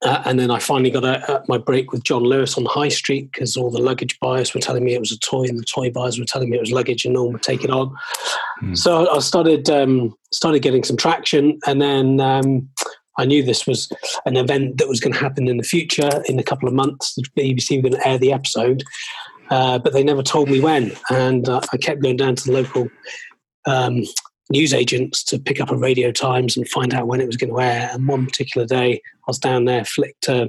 uh, 0.02 0.23
and 0.25 0.38
then 0.38 0.50
I 0.50 0.58
finally 0.58 0.90
got 0.90 1.04
a, 1.04 1.32
a, 1.32 1.44
my 1.46 1.58
break 1.58 1.92
with 1.92 2.04
John 2.04 2.23
Lewis 2.23 2.56
on 2.56 2.64
High 2.64 2.88
Street 2.88 3.30
because 3.32 3.56
all 3.56 3.70
the 3.70 3.80
luggage 3.80 4.18
buyers 4.18 4.54
were 4.54 4.61
telling 4.61 4.84
me 4.84 4.94
it 4.94 5.00
was 5.00 5.12
a 5.12 5.18
toy, 5.18 5.44
and 5.44 5.58
the 5.58 5.64
toy 5.64 5.90
buyers 5.90 6.18
were 6.18 6.25
telling 6.25 6.50
me 6.50 6.56
it 6.56 6.61
was 6.61 6.73
luggage, 6.73 7.04
and 7.04 7.14
no 7.14 7.25
one 7.25 7.34
would 7.34 7.42
take 7.42 7.64
it 7.64 7.70
on. 7.70 7.94
Mm. 8.62 8.76
So 8.76 9.11
I 9.11 9.18
started 9.20 9.68
um, 9.70 10.14
started 10.32 10.61
getting 10.61 10.84
some 10.84 10.96
traction, 10.96 11.58
and 11.66 11.80
then 11.80 12.20
um, 12.20 12.68
I 13.18 13.25
knew 13.25 13.42
this 13.42 13.66
was 13.66 13.90
an 14.26 14.37
event 14.37 14.78
that 14.78 14.88
was 14.88 15.00
going 15.00 15.12
to 15.12 15.18
happen 15.18 15.49
in 15.49 15.56
the 15.56 15.62
future. 15.62 16.23
In 16.26 16.38
a 16.38 16.44
couple 16.44 16.68
of 16.68 16.75
months, 16.75 17.14
the 17.14 17.23
BBC 17.37 17.76
were 17.76 17.90
going 17.90 18.00
to 18.00 18.08
air 18.08 18.18
the 18.18 18.32
episode, 18.32 18.82
uh, 19.50 19.78
but 19.78 19.92
they 19.92 20.02
never 20.02 20.22
told 20.22 20.48
me 20.48 20.60
when. 20.60 20.92
And 21.10 21.48
uh, 21.48 21.60
I 21.72 21.76
kept 21.76 22.02
going 22.02 22.16
down 22.16 22.36
to 22.36 22.44
the 22.44 22.52
local 22.52 22.88
um, 23.66 24.02
newsagents 24.50 25.22
to 25.24 25.38
pick 25.38 25.60
up 25.60 25.70
a 25.70 25.76
Radio 25.76 26.10
Times 26.12 26.56
and 26.56 26.68
find 26.68 26.94
out 26.94 27.06
when 27.06 27.20
it 27.20 27.26
was 27.26 27.36
going 27.36 27.50
to 27.50 27.60
air. 27.60 27.90
And 27.92 28.06
one 28.06 28.26
particular 28.26 28.66
day, 28.66 28.94
I 28.94 29.24
was 29.26 29.38
down 29.38 29.64
there, 29.64 29.84
flicked 29.84 30.28
uh, 30.28 30.48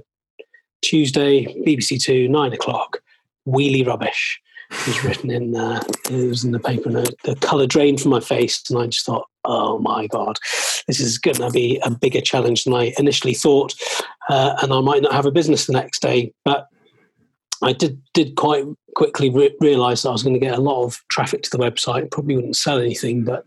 Tuesday, 0.81 1.45
BBC 1.65 2.01
Two, 2.01 2.27
nine 2.27 2.53
o'clock, 2.53 2.99
wheelie 3.47 3.85
rubbish. 3.85 4.39
It 4.71 4.87
was 4.87 5.03
written 5.03 5.31
in, 5.31 5.55
uh, 5.55 5.81
it 6.09 6.27
was 6.27 6.43
in 6.43 6.51
the 6.51 6.59
paper, 6.59 6.89
and 6.89 7.15
the 7.23 7.35
colour 7.35 7.67
drained 7.67 8.01
from 8.01 8.11
my 8.11 8.19
face, 8.19 8.63
and 8.69 8.79
I 8.79 8.87
just 8.87 9.05
thought, 9.05 9.27
oh 9.43 9.77
my 9.77 10.07
god, 10.07 10.37
this 10.87 10.99
is 10.99 11.19
going 11.19 11.37
to 11.37 11.51
be 11.51 11.79
a 11.83 11.91
bigger 11.91 12.21
challenge 12.21 12.63
than 12.63 12.73
I 12.73 12.93
initially 12.97 13.35
thought, 13.35 13.75
uh, 14.27 14.55
and 14.61 14.73
I 14.73 14.81
might 14.81 15.03
not 15.03 15.13
have 15.13 15.27
a 15.27 15.31
business 15.31 15.67
the 15.67 15.73
next 15.73 16.01
day. 16.01 16.33
But 16.43 16.67
I 17.61 17.73
did 17.73 18.01
did 18.13 18.35
quite 18.35 18.65
quickly 18.95 19.29
re- 19.29 19.55
realize 19.59 20.01
that 20.01 20.09
I 20.09 20.13
was 20.13 20.23
going 20.23 20.33
to 20.33 20.39
get 20.39 20.57
a 20.57 20.61
lot 20.61 20.83
of 20.83 21.03
traffic 21.09 21.43
to 21.43 21.49
the 21.51 21.63
website. 21.63 22.09
Probably 22.11 22.35
wouldn't 22.35 22.55
sell 22.55 22.79
anything, 22.79 23.23
but 23.23 23.45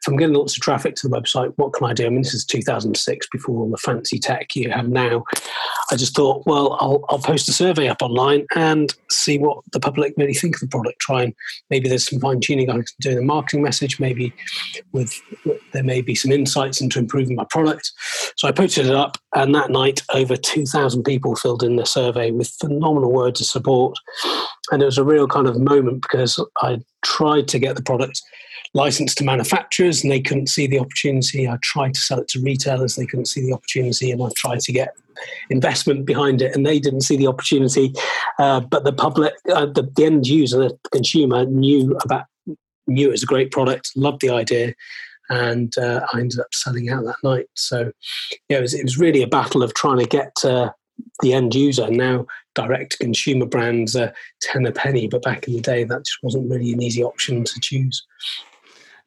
if 0.00 0.08
I'm 0.08 0.16
getting 0.16 0.34
lots 0.34 0.56
of 0.56 0.62
traffic 0.62 0.96
to 0.96 1.08
the 1.08 1.16
website, 1.16 1.52
what 1.56 1.72
can 1.72 1.86
I 1.86 1.92
do? 1.92 2.06
I 2.06 2.08
mean, 2.08 2.22
this 2.22 2.34
is 2.34 2.44
2006 2.44 3.28
before 3.30 3.60
all 3.60 3.70
the 3.70 3.76
fancy 3.76 4.18
tech 4.18 4.56
you 4.56 4.70
have 4.70 4.88
now. 4.88 5.24
I 5.90 5.96
just 5.96 6.16
thought, 6.16 6.46
well, 6.46 6.76
I'll, 6.80 7.04
I'll 7.08 7.18
post 7.18 7.48
a 7.48 7.52
survey 7.52 7.88
up 7.88 8.02
online 8.02 8.46
and 8.56 8.92
see 9.10 9.38
what 9.38 9.64
the 9.72 9.80
public 9.80 10.14
really 10.16 10.34
think 10.34 10.56
of 10.56 10.60
the 10.60 10.68
product. 10.68 11.00
Try 11.00 11.22
and 11.24 11.34
maybe 11.70 11.88
there's 11.88 12.08
some 12.08 12.20
fine 12.20 12.40
tuning 12.40 12.70
I 12.70 12.74
can 12.74 12.84
do 13.00 13.10
in 13.10 13.16
the 13.16 13.22
marketing 13.22 13.62
message. 13.62 13.98
Maybe 14.00 14.32
with 14.92 15.20
there 15.72 15.82
may 15.82 16.00
be 16.00 16.14
some 16.14 16.32
insights 16.32 16.80
into 16.80 16.98
improving 16.98 17.36
my 17.36 17.44
product. 17.50 17.92
So 18.36 18.48
I 18.48 18.52
posted 18.52 18.86
it 18.86 18.94
up, 18.94 19.18
and 19.34 19.54
that 19.54 19.70
night, 19.70 20.02
over 20.14 20.36
2,000 20.36 21.02
people 21.02 21.36
filled 21.36 21.62
in 21.62 21.76
the 21.76 21.86
survey 21.86 22.30
with 22.30 22.48
phenomenal 22.60 23.12
words 23.12 23.40
of 23.40 23.46
support. 23.46 23.96
And 24.70 24.82
it 24.82 24.86
was 24.86 24.98
a 24.98 25.04
real 25.04 25.26
kind 25.26 25.46
of 25.46 25.58
moment 25.58 26.02
because 26.02 26.42
I 26.58 26.80
tried 27.02 27.48
to 27.48 27.58
get 27.58 27.76
the 27.76 27.82
product 27.82 28.20
licensed 28.74 29.18
to 29.18 29.24
manufacturers 29.24 30.02
and 30.02 30.12
they 30.12 30.20
couldn't 30.20 30.48
see 30.48 30.66
the 30.66 30.78
opportunity. 30.78 31.48
I 31.48 31.58
tried 31.62 31.94
to 31.94 32.00
sell 32.00 32.20
it 32.20 32.28
to 32.28 32.40
retailers, 32.40 32.96
they 32.96 33.06
couldn't 33.06 33.26
see 33.26 33.42
the 33.42 33.52
opportunity, 33.52 34.10
and 34.10 34.22
I 34.22 34.28
tried 34.36 34.60
to 34.60 34.72
get 34.72 34.94
investment 35.50 36.06
behind 36.06 36.42
it 36.42 36.54
and 36.54 36.64
they 36.64 36.78
didn't 36.78 37.00
see 37.00 37.16
the 37.16 37.26
opportunity. 37.26 37.92
Uh, 38.38 38.60
but 38.60 38.84
the 38.84 38.92
public, 38.92 39.34
uh, 39.52 39.66
the, 39.66 39.90
the, 39.96 40.04
end 40.04 40.26
user, 40.26 40.58
the 40.58 40.78
consumer 40.92 41.44
knew 41.46 41.96
about 42.04 42.26
knew 42.86 43.08
it 43.08 43.12
was 43.12 43.22
a 43.22 43.26
great 43.26 43.50
product, 43.50 43.90
loved 43.96 44.20
the 44.20 44.30
idea. 44.30 44.74
And 45.30 45.76
uh, 45.76 46.06
I 46.12 46.20
ended 46.20 46.40
up 46.40 46.54
selling 46.54 46.88
out 46.88 47.04
that 47.04 47.16
night. 47.22 47.46
So, 47.54 47.92
yeah, 48.48 48.58
it 48.58 48.62
was, 48.62 48.72
it 48.72 48.82
was 48.82 48.98
really 48.98 49.22
a 49.22 49.26
battle 49.26 49.62
of 49.62 49.74
trying 49.74 49.98
to 49.98 50.06
get 50.06 50.32
uh, 50.42 50.70
the 51.20 51.34
end 51.34 51.54
user. 51.54 51.90
Now, 51.90 52.26
direct 52.54 52.98
consumer 52.98 53.44
brands 53.44 53.94
are 53.94 54.12
10 54.40 54.66
a 54.66 54.72
penny, 54.72 55.06
but 55.06 55.22
back 55.22 55.46
in 55.46 55.54
the 55.54 55.60
day, 55.60 55.84
that 55.84 56.04
just 56.04 56.18
wasn't 56.22 56.50
really 56.50 56.72
an 56.72 56.82
easy 56.82 57.04
option 57.04 57.44
to 57.44 57.60
choose. 57.60 58.06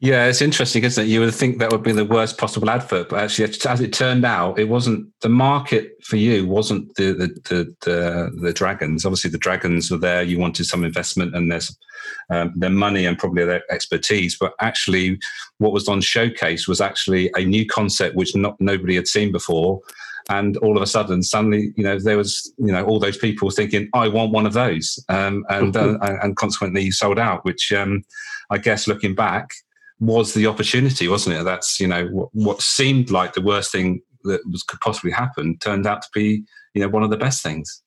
Yeah, 0.01 0.25
it's 0.25 0.41
interesting, 0.41 0.84
isn't 0.84 1.03
it? 1.03 1.08
You 1.10 1.20
would 1.20 1.36
think 1.36 1.60
that 1.60 1.72
would 1.72 1.84
be 1.84 1.91
the 1.91 2.03
worst 2.03 2.39
possible 2.39 2.72
advert, 2.72 3.10
but 3.10 3.20
actually, 3.20 3.53
as 3.67 3.81
it 3.81 3.93
turned 3.93 4.25
out, 4.25 4.58
it 4.58 4.67
wasn't. 4.67 5.08
The 5.22 5.29
market 5.29 6.03
for 6.03 6.15
you 6.15 6.48
wasn't 6.48 6.96
the 6.96 7.13
the 7.13 7.27
the, 7.48 7.75
the, 7.81 8.31
the 8.41 8.51
dragons. 8.53 9.05
Obviously, 9.05 9.29
the 9.29 9.38
dragons 9.38 9.91
were 9.91 10.00
there. 10.00 10.24
You 10.24 10.39
wanted 10.39 10.65
some 10.65 10.84
investment 10.84 11.36
and 11.36 11.51
there's 11.51 11.77
um, 12.31 12.51
their 12.55 12.72
money 12.72 13.05
and 13.05 13.15
probably 13.15 13.46
their 13.46 13.62
expertise. 13.72 14.36
But 14.36 14.53
actually, 14.60 15.20
what 15.60 15.72
was 15.72 15.88
on 15.88 16.01
showcase 16.01 16.67
was 16.67 16.81
actually 16.81 17.29
a 17.36 17.46
new 17.46 17.67
concept 17.67 18.15
which 18.15 18.36
not 18.36 18.60
nobody 18.60 18.96
had 18.96 19.08
seen 19.08 19.31
before. 19.31 19.81
And 20.29 20.58
all 20.58 20.77
of 20.77 20.81
a 20.81 20.88
sudden, 20.88 21.22
suddenly, 21.22 21.74
you 21.75 21.84
know, 21.84 22.00
there 22.00 22.17
was, 22.17 22.51
you 22.58 22.72
know, 22.72 22.84
all 22.86 23.00
those 23.00 23.17
people 23.17 23.51
thinking, 23.51 23.88
"I 23.93 24.08
want 24.08 24.31
one 24.31 24.48
of 24.48 24.53
those," 24.53 24.98
um, 25.10 25.46
and 25.50 25.77
uh, 25.77 26.00
and 26.24 26.36
consequently, 26.36 26.81
you 26.81 26.91
sold 26.91 27.20
out. 27.20 27.46
Which 27.46 27.72
um, 27.72 28.03
I 28.50 28.58
guess, 28.58 28.88
looking 28.88 29.13
back, 29.13 29.51
was 30.01 30.34
the 30.34 30.48
opportunity, 30.48 31.08
wasn't 31.08 31.38
it? 31.38 31.43
That's 31.43 31.79
you 31.79 31.88
know 31.88 32.08
what, 32.08 32.29
what 32.34 32.62
seemed 32.62 33.12
like 33.12 33.34
the 33.34 33.41
worst 33.41 33.72
thing 33.72 34.01
that 34.24 34.41
was, 34.51 34.63
could 34.63 34.81
possibly 34.81 35.12
happen 35.12 35.58
turned 35.60 35.88
out 35.88 36.01
to 36.01 36.10
be 36.13 36.43
you 36.74 36.81
know 36.81 36.89
one 36.89 37.03
of 37.03 37.12
the 37.12 37.17
best 37.17 37.41
things. 37.41 37.81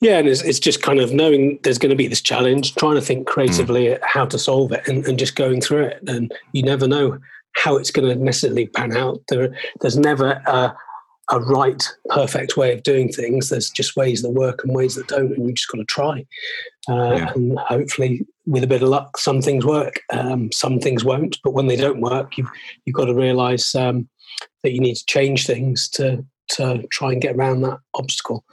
Yeah, 0.00 0.18
and 0.18 0.28
it's, 0.28 0.42
it's 0.42 0.60
just 0.60 0.82
kind 0.82 1.00
of 1.00 1.12
knowing 1.12 1.58
there's 1.62 1.78
going 1.78 1.90
to 1.90 1.96
be 1.96 2.06
this 2.06 2.20
challenge, 2.20 2.74
trying 2.76 2.94
to 2.94 3.00
think 3.00 3.26
creatively 3.26 3.86
mm. 3.86 3.98
how 4.02 4.24
to 4.26 4.38
solve 4.38 4.70
it, 4.72 4.86
and, 4.86 5.04
and 5.06 5.18
just 5.18 5.34
going 5.34 5.60
through 5.60 5.84
it. 5.86 6.08
And 6.08 6.32
you 6.52 6.62
never 6.62 6.86
know 6.86 7.18
how 7.56 7.76
it's 7.76 7.90
going 7.90 8.08
to 8.08 8.22
necessarily 8.22 8.66
pan 8.66 8.96
out. 8.96 9.20
There, 9.28 9.54
there's 9.80 9.98
never 9.98 10.42
a, 10.46 10.74
a 11.30 11.40
right, 11.40 11.82
perfect 12.08 12.56
way 12.56 12.72
of 12.72 12.82
doing 12.82 13.10
things. 13.10 13.48
There's 13.48 13.70
just 13.70 13.96
ways 13.96 14.22
that 14.22 14.30
work 14.30 14.64
and 14.64 14.74
ways 14.74 14.94
that 14.94 15.08
don't, 15.08 15.32
and 15.32 15.46
you 15.46 15.54
just 15.54 15.68
got 15.68 15.78
to 15.78 15.84
try. 15.84 16.24
Uh, 16.88 17.14
yeah. 17.14 17.32
And 17.34 17.58
hopefully, 17.58 18.26
with 18.46 18.64
a 18.64 18.66
bit 18.66 18.82
of 18.82 18.88
luck, 18.88 19.18
some 19.18 19.40
things 19.40 19.64
work, 19.64 20.00
um, 20.12 20.50
some 20.52 20.78
things 20.78 21.04
won't. 21.04 21.38
But 21.44 21.52
when 21.52 21.66
they 21.66 21.76
don't 21.76 22.00
work, 22.00 22.36
you've 22.36 22.50
you've 22.84 22.96
got 22.96 23.06
to 23.06 23.14
realise 23.14 23.74
um, 23.74 24.08
that 24.62 24.72
you 24.72 24.80
need 24.80 24.96
to 24.96 25.06
change 25.06 25.46
things 25.46 25.88
to 25.90 26.24
to 26.50 26.82
try 26.90 27.12
and 27.12 27.22
get 27.22 27.36
around 27.36 27.62
that 27.62 27.78
obstacle. 27.94 28.44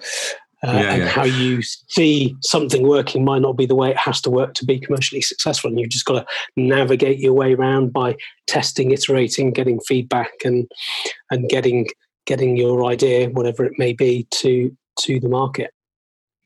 Uh, 0.62 0.72
yeah, 0.74 0.93
and 0.93 1.03
yeah. 1.03 1.08
how 1.08 1.24
you 1.24 1.62
see 1.62 2.36
something 2.41 2.86
working 2.86 3.24
might 3.24 3.41
not 3.41 3.55
be 3.55 3.65
the 3.65 3.75
way 3.75 3.91
it 3.91 3.98
has 3.98 4.19
to 4.19 4.29
work 4.29 4.53
to 4.53 4.65
be 4.65 4.77
commercially 4.77 5.22
successful. 5.22 5.69
And 5.69 5.79
you've 5.79 5.89
just 5.89 6.03
got 6.03 6.19
to 6.19 6.25
navigate 6.58 7.19
your 7.19 7.34
way 7.34 7.53
around 7.53 7.93
by 7.93 8.17
testing, 8.46 8.91
iterating, 8.91 9.51
getting 9.51 9.79
feedback, 9.79 10.31
and 10.43 10.69
and 11.31 11.48
getting 11.48 11.88
getting 12.25 12.58
your 12.58 12.86
idea, 12.86 13.29
whatever 13.29 13.63
it 13.63 13.74
may 13.77 13.93
be, 13.93 14.27
to 14.31 14.75
to 15.00 15.19
the 15.19 15.29
market. 15.29 15.72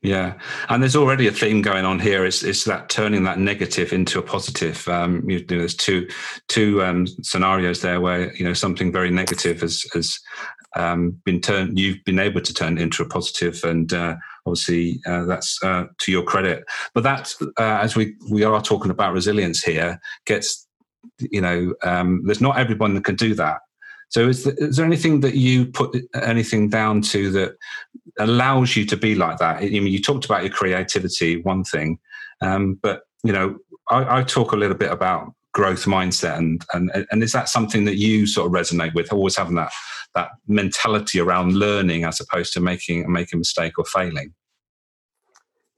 Yeah, 0.04 0.34
and 0.68 0.82
there's 0.82 0.96
already 0.96 1.26
a 1.28 1.32
theme 1.32 1.62
going 1.62 1.86
on 1.86 1.98
here. 1.98 2.26
it's 2.26 2.42
is 2.42 2.64
that 2.64 2.90
turning 2.90 3.24
that 3.24 3.38
negative 3.38 3.90
into 3.90 4.18
a 4.18 4.22
positive? 4.22 4.86
Um, 4.86 5.28
you 5.28 5.38
know, 5.38 5.58
there's 5.58 5.74
two 5.74 6.06
two 6.48 6.82
um, 6.82 7.06
scenarios 7.22 7.80
there 7.80 8.02
where 8.02 8.30
you 8.34 8.44
know 8.44 8.52
something 8.52 8.92
very 8.92 9.10
negative 9.10 9.62
has 9.62 9.82
has 9.94 10.20
um, 10.76 11.12
been 11.24 11.40
turned. 11.40 11.78
You've 11.78 12.04
been 12.04 12.18
able 12.18 12.42
to 12.42 12.52
turn 12.52 12.76
into 12.76 13.02
a 13.02 13.08
positive, 13.08 13.64
and 13.64 13.90
uh, 13.94 14.16
obviously 14.44 15.00
uh, 15.06 15.24
that's 15.24 15.58
uh, 15.62 15.86
to 16.00 16.12
your 16.12 16.22
credit. 16.22 16.64
But 16.92 17.04
that, 17.04 17.34
uh, 17.58 17.78
as 17.80 17.96
we 17.96 18.14
we 18.30 18.44
are 18.44 18.60
talking 18.60 18.90
about 18.90 19.14
resilience 19.14 19.62
here, 19.62 19.98
gets 20.26 20.68
you 21.18 21.40
know, 21.40 21.74
um, 21.82 22.22
there's 22.26 22.42
not 22.42 22.58
everyone 22.58 22.92
that 22.94 23.04
can 23.04 23.16
do 23.16 23.34
that. 23.36 23.60
So 24.14 24.28
is, 24.28 24.46
is 24.46 24.76
there 24.76 24.86
anything 24.86 25.22
that 25.22 25.34
you 25.34 25.66
put 25.66 25.96
anything 26.14 26.68
down 26.68 27.02
to 27.02 27.32
that 27.32 27.56
allows 28.20 28.76
you 28.76 28.86
to 28.86 28.96
be 28.96 29.16
like 29.16 29.38
that? 29.38 29.56
I 29.56 29.68
mean, 29.68 29.88
you 29.88 30.00
talked 30.00 30.24
about 30.24 30.44
your 30.44 30.52
creativity, 30.52 31.42
one 31.42 31.64
thing, 31.64 31.98
um, 32.40 32.78
but 32.80 33.08
you 33.24 33.32
know, 33.32 33.58
I, 33.90 34.20
I, 34.20 34.22
talk 34.22 34.52
a 34.52 34.56
little 34.56 34.76
bit 34.76 34.92
about 34.92 35.34
growth 35.50 35.86
mindset, 35.86 36.38
and 36.38 36.64
and 36.74 36.92
and 37.10 37.24
is 37.24 37.32
that 37.32 37.48
something 37.48 37.86
that 37.86 37.96
you 37.96 38.24
sort 38.28 38.46
of 38.46 38.52
resonate 38.52 38.94
with? 38.94 39.12
Always 39.12 39.36
having 39.36 39.56
that 39.56 39.72
that 40.14 40.28
mentality 40.46 41.18
around 41.18 41.54
learning 41.54 42.04
as 42.04 42.20
opposed 42.20 42.52
to 42.52 42.60
making 42.60 43.10
making 43.10 43.38
a 43.38 43.40
mistake 43.40 43.80
or 43.80 43.84
failing. 43.84 44.32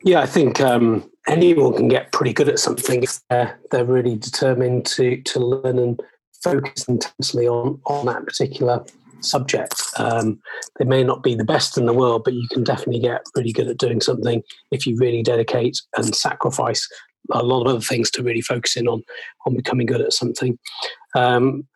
Yeah, 0.04 0.20
I 0.20 0.26
think 0.26 0.60
um, 0.60 1.10
anyone 1.26 1.72
can 1.72 1.88
get 1.88 2.12
pretty 2.12 2.34
good 2.34 2.50
at 2.50 2.58
something 2.58 3.02
if 3.02 3.18
they're, 3.30 3.58
they're 3.70 3.86
really 3.86 4.16
determined 4.16 4.84
to 4.88 5.22
to 5.22 5.40
learn 5.40 5.78
and 5.78 6.02
focus 6.50 6.84
intensely 6.88 7.48
on 7.48 7.80
on 7.86 8.06
that 8.06 8.24
particular 8.24 8.84
subject. 9.20 9.74
Um, 9.98 10.40
they 10.78 10.84
may 10.84 11.02
not 11.02 11.22
be 11.22 11.34
the 11.34 11.44
best 11.44 11.76
in 11.78 11.86
the 11.86 11.92
world, 11.92 12.22
but 12.24 12.34
you 12.34 12.46
can 12.52 12.62
definitely 12.62 13.00
get 13.00 13.22
really 13.34 13.52
good 13.52 13.68
at 13.68 13.78
doing 13.78 14.00
something 14.00 14.42
if 14.70 14.86
you 14.86 14.96
really 14.96 15.22
dedicate 15.22 15.80
and 15.96 16.14
sacrifice 16.14 16.86
a 17.32 17.42
lot 17.42 17.62
of 17.62 17.66
other 17.66 17.80
things 17.80 18.10
to 18.12 18.22
really 18.22 18.40
focus 18.40 18.76
in 18.76 18.86
on 18.86 19.02
on 19.46 19.56
becoming 19.56 19.86
good 19.86 20.00
at 20.00 20.12
something. 20.12 20.58
Um, 21.14 21.66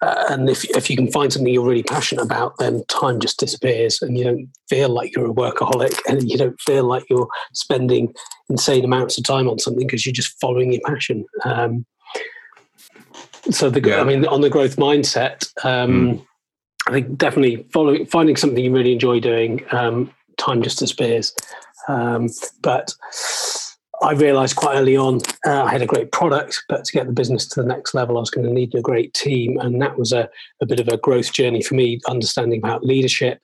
uh, 0.00 0.24
and 0.28 0.50
if 0.50 0.64
if 0.76 0.90
you 0.90 0.96
can 0.96 1.10
find 1.10 1.32
something 1.32 1.52
you're 1.52 1.66
really 1.66 1.82
passionate 1.82 2.24
about, 2.24 2.58
then 2.58 2.84
time 2.88 3.18
just 3.20 3.40
disappears, 3.40 4.02
and 4.02 4.18
you 4.18 4.24
don't 4.24 4.48
feel 4.68 4.90
like 4.90 5.14
you're 5.14 5.30
a 5.30 5.34
workaholic, 5.34 5.98
and 6.08 6.30
you 6.30 6.36
don't 6.36 6.60
feel 6.60 6.84
like 6.84 7.04
you're 7.08 7.28
spending 7.54 8.12
insane 8.50 8.84
amounts 8.84 9.16
of 9.18 9.24
time 9.24 9.48
on 9.48 9.58
something 9.58 9.86
because 9.86 10.04
you're 10.04 10.12
just 10.12 10.38
following 10.40 10.72
your 10.72 10.82
passion. 10.84 11.24
Um, 11.44 11.86
so 13.50 13.70
the 13.70 13.80
yeah. 13.86 14.00
I 14.00 14.04
mean, 14.04 14.26
on 14.26 14.40
the 14.40 14.50
growth 14.50 14.76
mindset, 14.76 15.50
um, 15.64 16.18
mm. 16.18 16.26
I 16.86 16.92
think 16.92 17.16
definitely 17.16 17.66
following 17.72 18.06
finding 18.06 18.36
something 18.36 18.62
you 18.62 18.74
really 18.74 18.92
enjoy 18.92 19.20
doing. 19.20 19.64
Um, 19.72 20.12
time 20.36 20.62
just 20.62 20.78
disappears, 20.78 21.34
um, 21.88 22.28
but 22.62 22.92
I 24.02 24.12
realized 24.12 24.56
quite 24.56 24.76
early 24.76 24.96
on 24.96 25.20
uh, 25.46 25.64
I 25.64 25.70
had 25.70 25.82
a 25.82 25.86
great 25.86 26.12
product, 26.12 26.62
but 26.68 26.84
to 26.84 26.92
get 26.92 27.06
the 27.06 27.12
business 27.12 27.46
to 27.48 27.62
the 27.62 27.66
next 27.66 27.94
level, 27.94 28.16
I 28.16 28.20
was 28.20 28.30
going 28.30 28.46
to 28.46 28.52
need 28.52 28.74
a 28.74 28.82
great 28.82 29.14
team. 29.14 29.58
And 29.58 29.80
that 29.80 29.98
was 29.98 30.12
a, 30.12 30.28
a 30.60 30.66
bit 30.66 30.80
of 30.80 30.88
a 30.88 30.98
growth 30.98 31.32
journey 31.32 31.62
for 31.62 31.74
me, 31.74 32.00
understanding 32.08 32.58
about 32.58 32.84
leadership. 32.84 33.40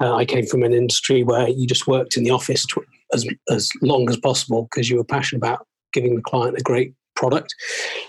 Uh, 0.00 0.14
I 0.14 0.24
came 0.24 0.44
from 0.44 0.62
an 0.62 0.74
industry 0.74 1.22
where 1.22 1.48
you 1.48 1.66
just 1.66 1.86
worked 1.86 2.16
in 2.16 2.24
the 2.24 2.30
office 2.30 2.66
to, 2.66 2.84
as, 3.14 3.26
as 3.48 3.70
long 3.80 4.08
as 4.10 4.18
possible 4.18 4.68
because 4.70 4.90
you 4.90 4.96
were 4.96 5.04
passionate 5.04 5.38
about 5.38 5.66
giving 5.92 6.16
the 6.16 6.22
client 6.22 6.58
a 6.58 6.62
great 6.62 6.92
product. 7.16 7.54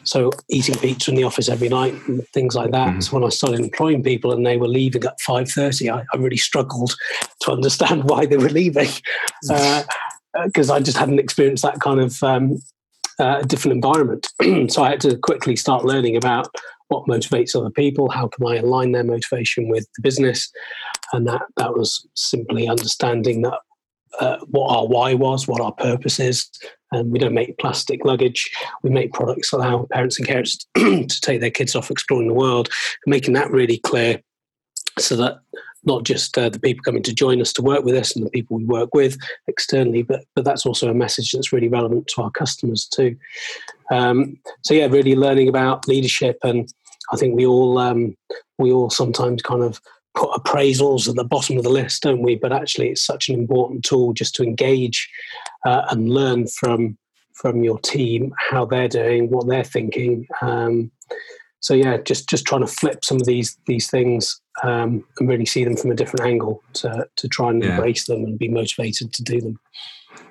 So 0.04 0.32
eating 0.50 0.76
pizza 0.76 1.12
in 1.12 1.18
the 1.18 1.24
office 1.24 1.50
every 1.50 1.70
night 1.70 1.96
and 2.08 2.28
things 2.30 2.56
like 2.56 2.72
that. 2.72 2.90
Mm-hmm. 2.90 3.00
So 3.02 3.14
when 3.14 3.24
I 3.24 3.30
started 3.30 3.60
employing 3.60 4.04
people 4.04 4.32
and 4.32 4.46
they 4.46 4.58
were 4.58 4.68
leaving 4.68 5.04
at 5.04 5.18
5.30, 5.28 5.92
I, 5.94 6.06
I 6.14 6.18
really 6.18 6.38
struggled 6.38 6.94
to 7.42 7.52
understand 7.52 8.10
why 8.10 8.26
they 8.26 8.38
were 8.38 8.50
leaving. 8.50 8.90
Uh, 9.50 9.84
because 10.46 10.70
I 10.70 10.80
just 10.80 10.98
hadn't 10.98 11.20
experienced 11.20 11.64
that 11.64 11.80
kind 11.80 12.00
of 12.00 12.22
um, 12.22 12.58
uh, 13.20 13.42
different 13.44 13.76
environment. 13.76 14.28
so 14.72 14.84
I 14.84 14.92
had 14.92 15.02
to 15.02 15.18
quickly 15.18 15.56
start 15.56 15.86
learning 15.86 16.16
about 16.16 16.48
what 16.90 17.06
motivates 17.08 17.56
other 17.56 17.70
people, 17.70 18.10
how 18.10 18.28
can 18.28 18.46
I 18.48 18.58
align 18.58 18.92
their 18.92 19.04
motivation 19.04 19.68
with 19.70 19.88
the 19.96 20.02
business, 20.02 20.50
and 21.14 21.28
that 21.28 21.44
that 21.58 21.76
was 21.76 22.08
simply 22.16 22.68
understanding 22.68 23.42
that 23.42 23.60
uh, 24.20 24.38
what 24.48 24.70
our 24.70 24.88
why 24.88 25.14
was, 25.14 25.48
what 25.48 25.62
our 25.62 25.74
purpose 25.74 26.20
is. 26.20 26.50
And 26.92 27.12
we 27.12 27.20
don't 27.20 27.34
make 27.34 27.58
plastic 27.58 28.06
luggage. 28.06 28.50
We 28.82 28.90
make 28.90 29.14
products 29.14 29.52
that 29.52 29.58
allow 29.58 29.88
parents 29.92 30.20
and 30.20 30.28
carers 30.28 30.66
to 30.76 31.22
take 31.22 31.42
their 31.42 31.52
kids 31.52 31.76
off 31.76 31.92
exploring 31.92 32.28
the 32.28 32.34
world, 32.34 32.70
making 33.06 33.34
that 33.34 33.52
really 33.52 33.78
clear 33.80 34.22
so 34.98 35.16
that 35.18 35.40
not 35.88 36.04
just 36.04 36.38
uh, 36.38 36.50
the 36.50 36.60
people 36.60 36.84
coming 36.84 37.04
to 37.04 37.14
join 37.14 37.42
us 37.42 37.54
to 37.54 37.62
work 37.62 37.84
with 37.84 37.96
us 37.96 38.16
and 38.16 38.26
the 38.26 38.30
people 38.30 38.58
we 38.58 38.66
work 38.66 38.94
with 38.94 39.18
externally, 39.48 40.04
but 40.04 40.26
but 40.36 40.46
that's 40.46 40.66
also 40.66 40.90
a 40.90 40.94
message 40.94 41.32
that's 41.32 41.54
really 41.54 41.70
relevant 41.70 42.08
to 42.08 42.22
our 42.22 42.32
customers 42.32 42.86
too. 42.86 43.16
Um, 43.92 44.38
so 44.64 44.74
yeah, 44.74 44.88
really 44.88 45.16
learning 45.16 45.48
about 45.48 45.88
leadership, 45.88 46.38
and 46.44 46.72
I 47.12 47.16
think 47.16 47.36
we 47.36 47.46
all 47.46 47.78
um, 47.78 48.16
we 48.58 48.72
all 48.72 48.90
sometimes 48.90 49.42
kind 49.42 49.64
of 49.64 49.80
put 50.18 50.32
appraisals 50.32 51.08
at 51.08 51.16
the 51.16 51.24
bottom 51.24 51.58
of 51.58 51.64
the 51.64 51.70
list, 51.70 52.02
don't 52.02 52.24
we? 52.24 52.36
But 52.36 52.52
actually, 52.52 52.90
it's 52.90 53.06
such 53.06 53.30
an 53.30 53.36
important 53.36 53.86
tool 53.86 54.14
just 54.14 54.34
to 54.36 54.44
engage 54.44 55.08
uh, 55.66 55.84
and 55.90 56.10
learn 56.10 56.48
from 56.48 56.98
from 57.34 57.64
your 57.64 57.78
team 57.80 58.34
how 58.50 58.66
they're 58.66 58.88
doing, 58.88 59.30
what 59.30 59.48
they're 59.48 59.64
thinking. 59.64 60.26
Um, 60.42 60.92
so 61.60 61.76
yeah, 61.76 61.98
just 61.98 62.28
just 62.28 62.46
trying 62.46 62.62
to 62.62 62.68
flip 62.68 63.06
some 63.06 63.18
of 63.18 63.28
these 63.28 63.58
these 63.68 63.90
things 63.90 64.42
um, 64.64 65.04
and 65.20 65.30
really 65.30 65.46
see 65.46 65.64
them 65.64 65.78
from 65.78 65.92
a 65.92 65.96
different 65.96 66.26
angle 66.26 66.64
to 66.74 67.08
to 67.16 67.28
try 67.28 67.50
and 67.52 67.64
yeah. 67.64 67.76
embrace 67.76 68.08
them 68.08 68.24
and 68.24 68.40
be 68.40 68.50
motivated 68.50 69.14
to 69.14 69.24
do 69.24 69.40
them. 69.40 69.60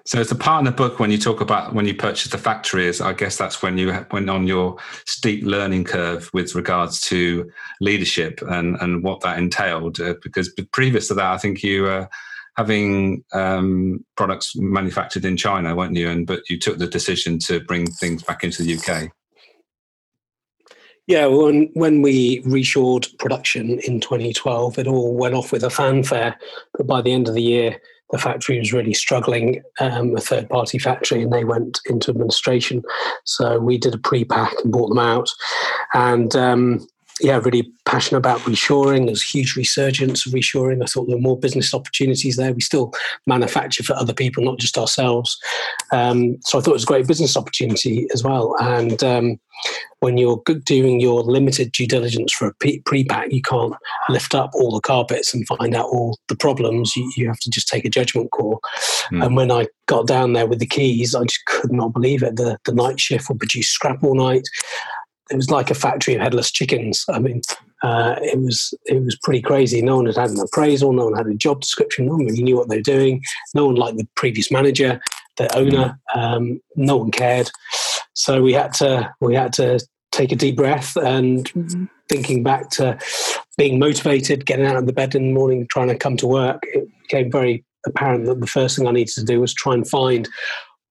So 0.07 0.21
it's 0.21 0.31
a 0.31 0.37
part 0.37 0.61
in 0.61 0.67
the 0.67 0.71
book 0.71 1.01
when 1.01 1.11
you 1.11 1.19
talk 1.19 1.41
about 1.41 1.75
when 1.75 1.85
you 1.85 1.95
purchased 1.95 2.31
the 2.31 2.39
factory 2.39 2.87
is 2.87 3.01
I 3.01 3.13
guess 3.13 3.37
that's 3.37 3.61
when 3.61 3.77
you 3.77 4.07
went 4.13 4.31
on 4.31 4.47
your 4.47 4.77
steep 5.05 5.45
learning 5.45 5.83
curve 5.85 6.31
with 6.33 6.55
regards 6.55 7.01
to 7.09 7.51
leadership 7.81 8.41
and 8.49 8.77
and 8.81 9.03
what 9.03 9.21
that 9.23 9.37
entailed. 9.37 10.01
Uh, 10.01 10.15
because 10.23 10.49
previous 10.73 11.09
to 11.09 11.15
that, 11.15 11.33
I 11.33 11.39
think 11.39 11.65
you 11.65 11.83
were 11.83 12.09
having 12.57 13.25
um, 13.33 14.05
products 14.17 14.55
manufactured 14.55 15.25
in 15.25 15.37
China, 15.37 15.75
weren't 15.75 15.97
you? 15.97 16.09
And 16.09 16.25
but 16.25 16.49
you 16.49 16.57
took 16.57 16.79
the 16.79 16.87
decision 16.87 17.41
to 17.41 17.59
bring 17.61 17.91
things 17.91 18.23
back 18.23 18.45
into 18.45 18.63
the 18.63 18.77
UK. 18.77 19.11
Yeah, 21.09 21.27
when 21.27 21.71
when 21.75 22.03
we 22.03 22.43
reshored 22.43 23.17
production 23.19 23.81
in 23.81 24.01
2012, 24.01 24.79
it 24.79 24.87
all 24.87 25.17
went 25.17 25.35
off 25.35 25.51
with 25.51 25.65
a 25.65 25.71
fanfare. 25.71 26.39
But 26.75 26.87
by 26.87 27.03
the 27.03 27.13
end 27.13 27.27
of 27.27 27.35
the 27.35 27.43
year, 27.43 27.81
the 28.11 28.19
factory 28.19 28.59
was 28.59 28.73
really 28.73 28.95
struggling, 28.95 29.63
um, 29.81 30.17
a 30.17 30.21
third 30.21 30.49
party 30.49 30.79
factory, 30.79 31.23
and 31.23 31.33
they 31.33 31.45
went 31.45 31.81
into 31.87 32.11
administration. 32.11 32.83
So 33.25 33.59
we 33.59 33.79
did 33.79 33.95
a 33.95 33.99
pre 33.99 34.25
pack 34.25 34.55
and 34.63 34.73
bought 34.73 34.89
them 34.89 34.99
out. 34.99 35.29
And 35.95 36.35
um, 36.37 36.87
yeah, 37.21 37.41
really 37.43 37.71
passionate 37.87 38.19
about 38.19 38.41
reshoring. 38.41 39.07
There's 39.07 39.23
huge 39.23 39.57
resurgence 39.57 40.27
of 40.27 40.33
reshoring. 40.33 40.83
I 40.83 40.87
thought 40.87 41.07
there 41.07 41.17
were 41.17 41.23
more 41.23 41.39
business 41.39 41.73
opportunities 41.73 42.37
there. 42.37 42.53
We 42.53 42.61
still 42.61 42.93
manufacture 43.27 43.83
for 43.83 43.95
other 43.95 44.13
people, 44.13 44.45
not 44.45 44.59
just 44.59 44.77
ourselves. 44.77 45.39
Um, 45.93 46.37
so 46.43 46.59
I 46.59 46.61
thought 46.61 46.73
it 46.73 46.75
was 46.75 46.83
a 46.83 46.87
great 46.87 47.07
business 47.07 47.37
opportunity 47.37 48.07
as 48.13 48.23
well. 48.23 48.55
And 48.61 49.03
um, 49.03 49.41
when 50.01 50.19
you're 50.19 50.43
doing 50.65 51.01
your 51.01 51.23
limited 51.23 51.73
due 51.73 51.87
diligence 51.87 52.33
for 52.33 52.49
a 52.49 52.81
pre-pack, 52.85 53.33
you 53.33 53.41
can't 53.41 53.73
lift 54.11 54.35
up 54.35 54.51
all 54.55 54.73
the 54.73 54.81
carpets 54.81 55.33
and 55.33 55.47
find 55.47 55.75
out 55.75 55.87
all 55.87 56.19
the 56.29 56.37
problems. 56.37 56.95
You, 56.97 57.11
you 57.17 57.27
have 57.29 57.41
to 57.41 57.51
just 57.51 57.69
take 57.69 57.87
a 57.87 57.91
judgment 57.91 58.31
call. 58.31 58.61
Mm. 59.11 59.25
And 59.25 59.37
when 59.37 59.51
I 59.51 59.69
got 59.87 60.07
down 60.07 60.35
there 60.35 60.47
with 60.47 60.59
the 60.59 60.67
keys, 60.67 61.15
I 61.15 61.23
just 61.25 61.45
could 61.47 61.73
not 61.73 61.95
believe 61.95 62.23
it. 62.23 62.37
The, 62.37 62.59
the 62.65 62.75
night 62.75 63.01
shift 63.01 63.29
would 63.31 63.39
produce 63.39 63.69
scrap 63.69 64.03
all 64.05 64.15
night 64.15 64.47
it 65.31 65.37
was 65.37 65.51
like 65.51 65.71
a 65.71 65.75
factory 65.75 66.15
of 66.15 66.21
headless 66.21 66.51
chickens. 66.51 67.05
I 67.09 67.19
mean, 67.19 67.43
uh, 67.83 68.17
it 68.21 68.39
was 68.39 68.73
it 68.87 69.03
was 69.03 69.17
pretty 69.23 69.43
crazy. 69.43 69.83
No 69.83 69.97
one 69.97 70.07
had 70.07 70.17
had 70.17 70.31
an 70.31 70.41
appraisal. 70.41 70.93
No 70.93 71.07
one 71.07 71.15
had 71.15 71.27
a 71.27 71.35
job 71.35 71.61
description. 71.61 72.07
No 72.07 72.13
one 72.13 72.27
really 72.27 72.43
knew 72.43 72.57
what 72.57 72.69
they 72.69 72.77
were 72.77 72.83
doing. 72.83 73.23
No 73.55 73.67
one 73.67 73.75
liked 73.75 73.99
the 73.99 74.09
previous 74.15 74.51
manager, 74.51 75.01
the 75.37 75.55
owner. 75.57 75.99
Um, 76.15 76.61
no 76.77 76.97
one 76.97 77.11
cared. 77.11 77.51
So 78.15 78.43
we 78.43 78.53
had 78.53 78.73
to 78.75 79.13
we 79.21 79.35
had 79.35 79.53
to 79.55 79.81
take 80.13 80.33
a 80.33 80.37
deep 80.37 80.57
breath 80.57 80.97
and 80.97 81.51
thinking 82.09 82.43
back 82.43 82.71
to 82.71 82.99
being 83.59 83.79
motivated, 83.79 84.47
getting 84.47 84.67
out 84.67 84.77
of 84.77 84.87
the 84.87 84.93
bed 84.93 85.15
in 85.15 85.29
the 85.29 85.35
morning, 85.35 85.67
trying 85.71 85.89
to 85.89 85.97
come 85.97 86.17
to 86.19 86.27
work. 86.27 86.63
It 86.63 86.89
became 87.03 87.31
very 87.31 87.65
apparent 87.87 88.27
that 88.27 88.41
the 88.41 88.47
first 88.47 88.77
thing 88.77 88.87
I 88.87 88.93
needed 88.93 89.15
to 89.15 89.25
do 89.25 89.41
was 89.41 89.55
try 89.55 89.75
and 89.75 89.89
find 89.89 90.29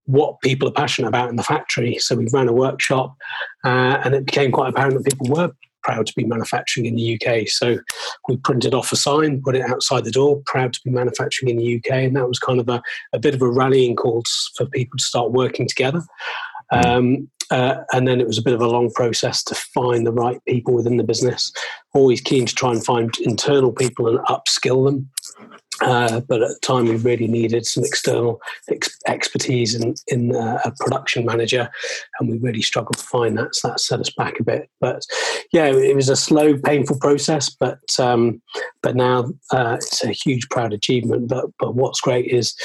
what 0.06 0.39
people 0.41 0.68
are 0.68 0.74
passionate 0.74 1.08
about 1.08 1.30
in 1.30 1.36
the 1.36 1.44
factory. 1.44 1.98
So 2.00 2.15
we 2.15 2.28
ran 2.32 2.48
a 2.48 2.54
workshop, 2.54 3.15
uh, 3.63 4.00
and 4.04 4.13
it 4.13 4.26
became 4.26 4.52
quite 4.52 4.70
apparent 4.70 4.96
that 4.96 5.12
people 5.12 5.28
were 5.36 5.52
proud 5.86 6.08
to 6.08 6.13
be 6.15 6.24
manufacturing 6.24 6.88
in 6.88 6.96
the 6.96 7.15
UK. 7.15 7.48
So 7.48 7.78
we 8.28 8.38
printed 8.38 8.74
off 8.74 8.91
a 8.91 8.96
sign, 8.96 9.41
put 9.41 9.56
it 9.56 9.62
outside 9.62 10.04
the 10.04 10.12
door, 10.12 10.41
proud 10.46 10.74
to 10.74 10.80
be 10.84 10.89
manufacturing 10.89 11.52
in 11.52 11.58
the 11.58 11.78
UK. 11.78 11.91
And 11.91 12.15
that 12.15 12.28
was 12.28 12.39
kind 12.39 12.60
of 12.60 12.68
a, 12.68 12.82
a 13.13 13.20
bit 13.20 13.36
of 13.36 13.41
a 13.41 13.50
rallying 13.50 13.96
call 13.96 14.24
for 14.58 14.65
people 14.65 14.98
to 14.98 15.04
start 15.04 15.32
working 15.32 15.68
together. 15.68 16.02
Um, 16.72 17.30
uh, 17.52 17.76
and 17.94 18.08
then 18.08 18.20
it 18.20 18.26
was 18.28 18.39
a 18.39 18.41
bit 18.41 18.56
of 18.56 18.62
a 18.62 18.68
long 18.68 18.91
process 18.91 19.44
to 19.44 19.54
find 19.54 20.06
the 20.06 20.12
right 20.12 20.44
people 20.48 20.74
within 20.74 20.98
the 20.98 21.04
business. 21.04 21.52
Always 21.94 22.20
keen 22.20 22.48
to 22.48 22.56
try 22.56 22.72
and 22.72 22.84
find 22.84 23.15
internal 23.20 23.72
people 23.72 24.08
and 24.08 24.18
upskill 24.26 24.86
them. 24.86 25.10
Uh, 25.82 26.22
but 26.22 26.42
at 26.42 26.50
the 26.50 26.60
time, 26.62 26.86
we 26.86 26.96
really 26.96 27.28
needed 27.28 27.66
some 27.66 27.84
external 27.84 28.42
ex- 28.70 28.98
expertise 29.08 29.76
in, 29.76 29.94
in 30.08 30.36
uh, 30.36 30.60
a 30.64 30.72
production 30.80 31.26
manager, 31.26 31.70
and 32.20 32.30
we 32.30 32.38
really 32.38 32.62
struggled 32.62 32.98
to 32.98 33.04
find 33.04 33.38
that. 33.38 33.54
So 33.56 33.68
that 33.68 33.80
set 33.80 34.00
us 34.00 34.10
back 34.10 34.40
a 34.40 34.44
bit. 34.44 34.70
But 34.80 35.04
yeah, 35.52 35.66
it 35.66 35.96
was 35.96 36.10
a 36.10 36.16
slow, 36.16 36.58
painful 36.58 37.00
process. 37.00 37.50
But 37.50 37.80
um, 38.00 38.42
but 38.82 38.96
now 38.96 39.32
uh, 39.52 39.78
it's 39.80 40.04
a 40.04 40.12
huge, 40.12 40.48
proud 40.50 40.74
achievement. 40.74 41.28
But 41.28 41.46
but 41.60 41.76
what's 41.76 42.00
great 42.02 42.28
is 42.28 42.56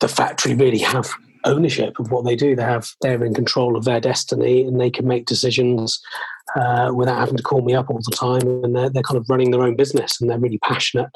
the 0.00 0.08
factory 0.08 0.54
really 0.54 0.78
have 0.78 1.14
ownership 1.44 1.98
of 1.98 2.10
what 2.10 2.24
they 2.24 2.36
do. 2.36 2.56
They 2.56 2.62
have 2.62 2.88
they're 3.00 3.24
in 3.24 3.34
control 3.34 3.76
of 3.76 3.84
their 3.84 4.00
destiny, 4.00 4.62
and 4.62 4.80
they 4.80 4.90
can 4.90 5.06
make 5.06 5.26
decisions 5.26 6.00
uh, 6.56 6.92
without 6.94 7.18
having 7.18 7.36
to 7.36 7.42
call 7.42 7.62
me 7.62 7.74
up 7.74 7.90
all 7.90 7.98
the 7.98 8.16
time. 8.16 8.64
And 8.64 8.76
they're, 8.76 8.90
they're 8.90 9.02
kind 9.02 9.18
of 9.18 9.26
running 9.28 9.50
their 9.50 9.62
own 9.62 9.76
business, 9.76 10.20
and 10.20 10.30
they're 10.30 10.38
really 10.38 10.58
passionate. 10.58 11.08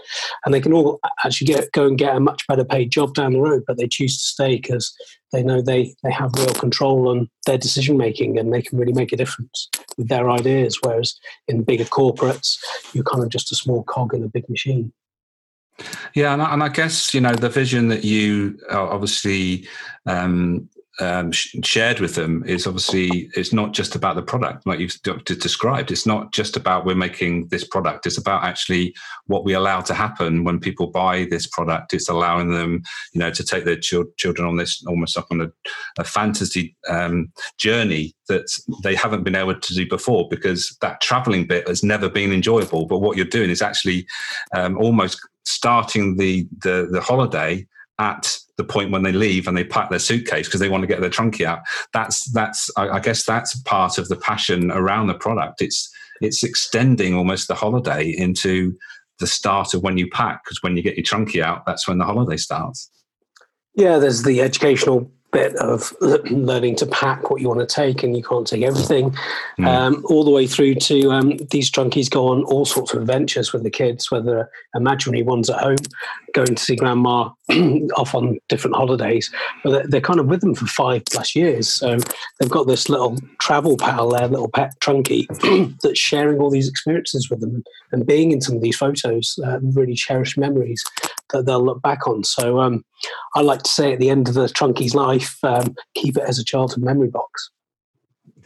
And 0.45 0.55
they 0.55 0.61
can 0.61 0.73
all 0.73 1.01
actually 1.25 1.47
get 1.47 1.71
go 1.73 1.87
and 1.87 1.99
get 1.99 2.17
a 2.17 2.21
much 2.21 2.47
better 2.47 2.65
paid 2.65 2.91
job 2.91 3.15
down 3.15 3.33
the 3.33 3.41
road, 3.41 3.65
but 3.67 3.79
they 3.79 3.89
choose 3.89 4.17
to 4.19 4.25
stay 4.25 4.57
because 4.57 4.95
they 5.33 5.43
know 5.43 5.61
they 5.61 5.95
they 6.03 6.13
have 6.13 6.33
real 6.37 6.55
control 6.55 7.09
on 7.09 7.29
their 7.47 7.59
decision 7.59 7.97
making, 7.97 8.39
and 8.39 8.53
they 8.53 8.63
can 8.63 8.79
really 8.79 8.93
make 8.93 9.13
a 9.13 9.17
difference 9.17 9.69
with 9.97 10.09
their 10.09 10.31
ideas. 10.31 10.79
Whereas 10.83 11.15
in 11.47 11.65
bigger 11.65 11.85
corporates, 11.85 12.57
you're 12.93 13.05
kind 13.05 13.23
of 13.23 13.31
just 13.31 13.53
a 13.53 13.57
small 13.57 13.83
cog 13.85 14.15
in 14.15 14.25
a 14.25 14.29
big 14.29 14.49
machine. 14.49 14.93
Yeah, 16.15 16.33
and 16.33 16.43
I, 16.43 16.53
and 16.53 16.63
I, 16.63 16.69
guess 16.69 17.15
you 17.15 17.21
know 17.21 17.35
the 17.35 17.49
vision 17.49 17.89
that 17.89 18.05
you 18.05 18.59
uh, 18.71 18.89
obviously 18.89 19.69
um, 20.07 20.69
um, 21.01 21.31
sh- 21.31 21.55
shared 21.63 22.01
with 22.01 22.15
them 22.15 22.43
is 22.47 22.67
obviously 22.67 23.31
it's 23.35 23.53
not 23.53 23.73
just 23.73 23.95
about 23.95 24.17
the 24.17 24.23
product 24.23 24.67
like 24.67 24.81
you've 24.81 25.01
described. 25.25 25.91
It's 25.91 26.07
not 26.07 26.33
just 26.33 26.57
about 26.57 26.85
we're 26.85 26.97
making 26.97 27.49
this 27.49 27.65
product. 27.65 28.07
It's 28.07 28.19
about 28.19 28.43
actually 28.43 28.95
what 29.27 29.45
we 29.45 29.53
allow 29.53 29.81
to 29.83 29.95
happen 29.95 30.45
when 30.45 30.59
people 30.59 30.89
buy 30.89 31.27
this 31.31 31.47
product. 31.47 31.95
It's 31.95 32.09
allowing 32.09 32.51
them 32.51 32.83
you 33.13 33.21
know 33.21 33.31
to 33.31 33.45
take 33.45 33.65
their 33.65 33.79
ch- 33.79 33.95
children 34.17 34.49
on 34.49 34.57
this 34.57 34.83
almost 34.87 35.17
up 35.17 35.29
on 35.31 35.41
a, 35.41 35.49
a 35.99 36.05
fantasy 36.05 36.77
um, 36.89 37.33
journey 37.59 38.15
that 38.29 38.47
they 38.83 38.95
haven't 38.95 39.23
been 39.23 39.37
able 39.37 39.59
to 39.59 39.75
do 39.75 39.89
before 39.89 40.29
because 40.29 40.77
that 40.81 41.01
traveling 41.01 41.47
bit 41.47 41.69
has 41.69 41.83
never 41.83 42.09
been 42.09 42.33
enjoyable. 42.33 42.87
But 42.87 42.99
what 42.99 43.17
you're 43.17 43.27
doing 43.27 43.51
is 43.51 43.63
actually 43.63 44.07
um, 44.55 44.77
almost 44.79 45.21
starting 45.49 46.17
the, 46.17 46.47
the 46.59 46.89
the 46.91 47.01
holiday 47.01 47.67
at 47.99 48.39
the 48.57 48.65
point 48.65 48.91
when 48.91 49.03
they 49.03 49.13
leave 49.13 49.49
and 49.49 49.57
they 49.57 49.65
pack 49.65 49.91
their 49.91 49.99
suitcase 49.99 50.47
because 50.47 50.61
they 50.61 50.69
want 50.69 50.83
to 50.83 50.87
get 50.87 51.01
their 51.01 51.11
Trunki 51.11 51.45
out. 51.45 51.61
That's 51.93 52.31
that's 52.33 52.71
I, 52.77 52.89
I, 52.89 53.01
guess 53.01 53.25
that's 53.25 53.61
part 53.63 53.99
of 53.99 54.09
the 54.09 54.17
passion 54.17 54.71
around 54.71 55.09
the 55.09 55.15
product. 55.15 55.61
It's 55.63 55.91
it's 56.21 56.45
extending 56.45 57.15
almost 57.15 57.49
the 57.49 57.55
holiday 57.55 58.11
into 58.11 58.77
the 59.19 59.27
start 59.27 59.75
of 59.75 59.83
when 59.83 59.99
you 59.99 60.09
pack 60.11 60.45
because 60.45 60.63
when 60.63 60.77
you 60.77 60.83
get 60.83 60.97
your 60.97 61.05
Trunki 61.05 61.43
out, 61.43 61.67
that's 61.67 61.89
when 61.89 61.99
the 61.99 62.05
holiday 62.05 62.37
starts. 62.37 62.91
Yeah, 63.75 63.99
there's 63.99 64.23
the 64.23 64.41
educational 64.41 65.11
bit 65.31 65.55
of 65.57 65.93
learning 66.31 66.77
to 66.77 66.87
pack 66.87 67.31
what 67.31 67.41
you 67.41 67.49
want 67.49 67.61
to 67.61 67.67
take 67.67 68.03
and 68.03 68.17
you 68.17 68.23
can't 68.23 68.47
take 68.47 68.63
everything. 68.63 69.15
Mm. 69.59 69.67
um, 69.67 70.05
all 70.09 70.25
the 70.25 70.31
way 70.31 70.47
through 70.47 70.75
to 70.77 71.11
um, 71.11 71.37
these 71.51 71.71
Trunkis 71.71 72.11
go 72.11 72.29
on 72.29 72.45
all 72.45 72.65
sorts 72.65 72.95
of 72.95 73.01
adventures 73.01 73.53
with 73.53 73.63
the 73.63 73.71
kids 73.71 74.11
whether 74.11 74.51
imaginary 74.75 75.23
ones 75.23 75.51
at 75.51 75.61
home 75.61 75.77
going 76.35 76.55
to 76.55 76.63
see 76.63 76.77
grandma 76.77 77.31
off 77.97 78.15
on 78.15 78.39
different 78.49 78.77
holidays. 78.77 79.33
But 79.65 79.71
they're, 79.71 79.87
they're, 79.87 80.01
kind 80.01 80.21
of 80.21 80.27
with 80.27 80.41
them 80.41 80.55
for 80.55 80.67
five 80.67 81.03
plus 81.11 81.35
years 81.35 81.69
so 81.69 81.99
they've 82.39 82.49
got 82.51 82.67
this 82.67 82.89
little 82.89 83.19
travel 83.41 83.77
pal 83.77 84.11
their 84.11 84.29
little 84.29 84.49
pet 84.49 84.73
Trunki 84.81 85.27
that's 85.83 85.99
sharing 85.99 86.39
all 86.39 86.51
these 86.51 86.69
experiences 86.69 87.29
with 87.29 87.41
them 87.41 87.65
and 87.93 88.07
being 88.07 88.33
in 88.33 88.41
some 88.41 88.57
of 88.57 88.63
these 88.63 88.77
photos 88.77 89.39
uh, 89.45 89.59
really 89.61 89.95
cherished 89.95 90.39
memories 90.39 90.83
that 91.31 91.47
they'll 91.47 91.65
look 91.65 91.83
back 91.83 92.07
on. 92.07 92.25
So 92.25 92.61
um, 92.61 92.85
I 93.35 93.41
like 93.41 93.63
to 93.63 93.71
say 93.71 93.93
at 93.93 93.99
the 93.99 94.11
end 94.11 94.29
of 94.29 94.35
the 94.35 94.47
Trunki's 94.47 94.95
life, 94.95 95.39
um, 95.43 95.75
keep 95.95 96.17
it 96.17 96.25
as 96.27 96.39
a 96.39 96.45
childhood 96.45 96.83
memory 96.83 97.09
box. 97.09 97.51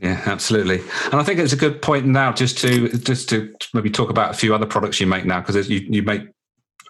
Yeah, 0.01 0.21
absolutely. 0.27 0.81
And 1.07 1.15
I 1.15 1.23
think 1.23 1.39
it's 1.39 1.53
a 1.53 1.57
good 1.57 1.81
point 1.81 2.07
now 2.07 2.33
just 2.33 2.59
to 2.59 2.89
just 2.89 3.29
to 3.29 3.55
maybe 3.73 3.89
talk 3.89 4.11
about 4.11 4.33
a 4.33 4.35
few 4.35 4.53
other 4.53 4.67
products 4.67 5.01
you 5.01 5.07
make 5.07 5.25
now 5.25 5.41
because 5.41 5.69
you, 5.69 5.79
you 5.89 6.03
make 6.03 6.23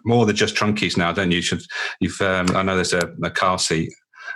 more 0.05 0.25
than 0.25 0.35
just 0.35 0.55
Trunkis 0.55 0.97
now, 0.97 1.13
don't 1.13 1.31
you? 1.31 1.37
you 1.37 1.43
should 1.43 1.63
you've 2.01 2.21
um, 2.23 2.57
I 2.57 2.63
know 2.63 2.75
there's 2.75 2.95
a, 2.95 3.15
a 3.23 3.31
car 3.31 3.59
seat. 3.59 3.93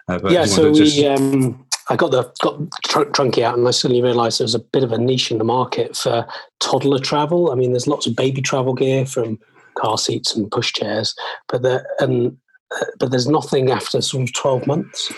Uh, 0.08 0.20
yeah, 0.28 0.44
so 0.44 0.74
just... 0.74 0.96
we 0.96 1.06
um, 1.06 1.66
I 1.88 1.96
got 1.96 2.10
the 2.10 2.30
got 2.42 2.58
tr- 2.84 3.10
Trunki 3.10 3.42
out, 3.42 3.56
and 3.56 3.66
I 3.66 3.70
suddenly 3.70 4.02
realised 4.02 4.40
there 4.40 4.44
was 4.44 4.54
a 4.54 4.60
bit 4.60 4.84
of 4.84 4.92
a 4.92 4.98
niche 4.98 5.30
in 5.30 5.38
the 5.38 5.44
market 5.44 5.96
for 5.96 6.26
toddler 6.60 6.98
travel. 6.98 7.50
I 7.50 7.54
mean, 7.54 7.72
there's 7.72 7.86
lots 7.86 8.06
of 8.06 8.14
baby 8.14 8.42
travel 8.42 8.74
gear 8.74 9.06
from 9.06 9.38
car 9.78 9.98
seats 9.98 10.34
and 10.34 10.50
pushchairs, 10.50 11.14
but 11.48 11.62
there 11.62 11.86
and 12.00 12.36
uh, 12.74 12.84
but 12.98 13.10
there's 13.10 13.28
nothing 13.28 13.70
after 13.70 14.00
sort 14.00 14.24
of 14.24 14.34
12 14.34 14.66
months. 14.66 15.12